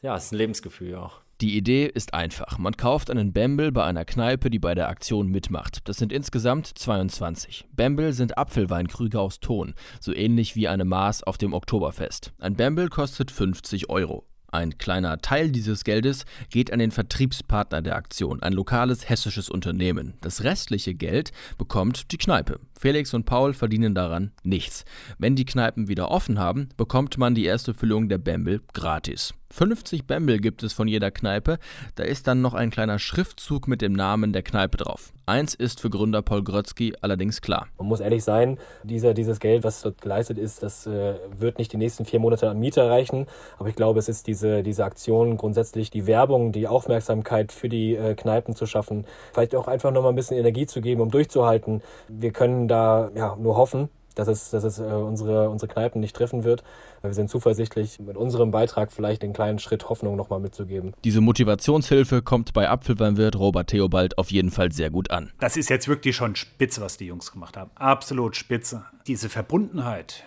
ja, 0.00 0.16
ist 0.16 0.32
ein 0.32 0.38
Lebensgefühl 0.38 0.94
auch. 0.94 1.20
Die 1.40 1.56
Idee 1.56 1.86
ist 1.92 2.14
einfach. 2.14 2.56
Man 2.58 2.76
kauft 2.76 3.10
einen 3.10 3.32
Bamble 3.32 3.72
bei 3.72 3.82
einer 3.82 4.04
Kneipe, 4.04 4.48
die 4.48 4.60
bei 4.60 4.76
der 4.76 4.88
Aktion 4.88 5.26
mitmacht. 5.26 5.88
Das 5.88 5.96
sind 5.96 6.12
insgesamt 6.12 6.66
22. 6.68 7.66
Bamble 7.72 8.12
sind 8.12 8.38
Apfelweinkrüge 8.38 9.18
aus 9.18 9.40
Ton, 9.40 9.74
so 10.00 10.14
ähnlich 10.14 10.54
wie 10.54 10.68
eine 10.68 10.84
Maß 10.84 11.24
auf 11.24 11.38
dem 11.38 11.52
Oktoberfest. 11.52 12.32
Ein 12.38 12.54
Bamble 12.54 12.88
kostet 12.88 13.32
50 13.32 13.90
Euro. 13.90 14.24
Ein 14.52 14.76
kleiner 14.76 15.16
Teil 15.16 15.50
dieses 15.50 15.82
Geldes 15.82 16.26
geht 16.50 16.74
an 16.74 16.78
den 16.78 16.90
Vertriebspartner 16.90 17.80
der 17.80 17.96
Aktion, 17.96 18.42
ein 18.42 18.52
lokales 18.52 19.08
hessisches 19.08 19.48
Unternehmen. 19.48 20.12
Das 20.20 20.44
restliche 20.44 20.92
Geld 20.92 21.32
bekommt 21.56 22.12
die 22.12 22.18
Kneipe. 22.18 22.60
Felix 22.78 23.14
und 23.14 23.24
Paul 23.24 23.54
verdienen 23.54 23.94
daran 23.94 24.30
nichts. 24.42 24.84
Wenn 25.16 25.36
die 25.36 25.46
Kneipen 25.46 25.88
wieder 25.88 26.10
offen 26.10 26.38
haben, 26.38 26.68
bekommt 26.76 27.16
man 27.16 27.34
die 27.34 27.46
erste 27.46 27.72
Füllung 27.72 28.10
der 28.10 28.18
Bamble 28.18 28.60
gratis. 28.74 29.32
50 29.52 30.06
Bamble 30.06 30.38
gibt 30.38 30.62
es 30.62 30.72
von 30.72 30.88
jeder 30.88 31.10
Kneipe. 31.10 31.58
Da 31.94 32.04
ist 32.04 32.26
dann 32.26 32.40
noch 32.40 32.54
ein 32.54 32.70
kleiner 32.70 32.98
Schriftzug 32.98 33.68
mit 33.68 33.82
dem 33.82 33.92
Namen 33.92 34.32
der 34.32 34.42
Kneipe 34.42 34.78
drauf. 34.78 35.12
Eins 35.26 35.54
ist 35.54 35.80
für 35.80 35.90
Gründer 35.90 36.22
Paul 36.22 36.42
Grötzky 36.42 36.94
allerdings 37.00 37.42
klar. 37.42 37.68
Man 37.78 37.86
muss 37.86 38.00
ehrlich 38.00 38.24
sein, 38.24 38.58
dieser, 38.82 39.14
dieses 39.14 39.38
Geld, 39.38 39.62
was 39.62 39.82
dort 39.82 40.00
geleistet 40.00 40.38
ist, 40.38 40.62
das 40.62 40.86
äh, 40.86 41.14
wird 41.38 41.58
nicht 41.58 41.72
die 41.72 41.76
nächsten 41.76 42.04
vier 42.04 42.18
Monate 42.18 42.48
an 42.48 42.58
Miete 42.58 42.80
erreichen. 42.80 43.26
Aber 43.58 43.68
ich 43.68 43.76
glaube, 43.76 43.98
es 43.98 44.08
ist 44.08 44.26
diese, 44.26 44.62
diese 44.62 44.84
Aktion 44.84 45.36
grundsätzlich, 45.36 45.90
die 45.90 46.06
Werbung, 46.06 46.52
die 46.52 46.66
Aufmerksamkeit 46.66 47.52
für 47.52 47.68
die 47.68 47.94
äh, 47.94 48.14
Kneipen 48.14 48.56
zu 48.56 48.66
schaffen, 48.66 49.04
vielleicht 49.32 49.54
auch 49.54 49.68
einfach 49.68 49.92
nochmal 49.92 50.12
ein 50.12 50.16
bisschen 50.16 50.38
Energie 50.38 50.66
zu 50.66 50.80
geben, 50.80 51.02
um 51.02 51.10
durchzuhalten. 51.10 51.82
Wir 52.08 52.32
können 52.32 52.68
da 52.68 53.10
ja, 53.14 53.36
nur 53.36 53.56
hoffen, 53.56 53.90
dass 54.14 54.28
es, 54.28 54.50
dass 54.50 54.64
es 54.64 54.78
äh, 54.78 54.82
unsere, 54.82 55.50
unsere 55.50 55.72
Kneipen 55.72 56.00
nicht 56.00 56.14
treffen 56.16 56.44
wird. 56.44 56.62
Wir 57.02 57.14
sind 57.14 57.30
zuversichtlich, 57.30 57.98
mit 57.98 58.16
unserem 58.16 58.50
Beitrag 58.50 58.92
vielleicht 58.92 59.22
den 59.22 59.32
kleinen 59.32 59.58
Schritt 59.58 59.88
Hoffnung 59.88 60.16
nochmal 60.16 60.40
mitzugeben. 60.40 60.94
Diese 61.04 61.20
Motivationshilfe 61.20 62.22
kommt 62.22 62.52
bei 62.52 62.68
Apfelweinwirt 62.68 63.36
Robert 63.36 63.68
Theobald 63.68 64.18
auf 64.18 64.30
jeden 64.30 64.50
Fall 64.50 64.72
sehr 64.72 64.90
gut 64.90 65.10
an. 65.10 65.32
Das 65.40 65.56
ist 65.56 65.70
jetzt 65.70 65.88
wirklich 65.88 66.16
schon 66.16 66.36
spitze, 66.36 66.80
was 66.80 66.96
die 66.96 67.06
Jungs 67.06 67.32
gemacht 67.32 67.56
haben. 67.56 67.70
Absolut 67.74 68.36
spitze. 68.36 68.84
Diese 69.06 69.28
Verbundenheit 69.28 70.24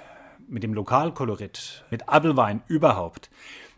mit 0.47 0.63
dem 0.63 0.73
Lokalkolorit, 0.73 1.83
mit 1.89 2.07
Apfelwein 2.07 2.61
überhaupt, 2.67 3.29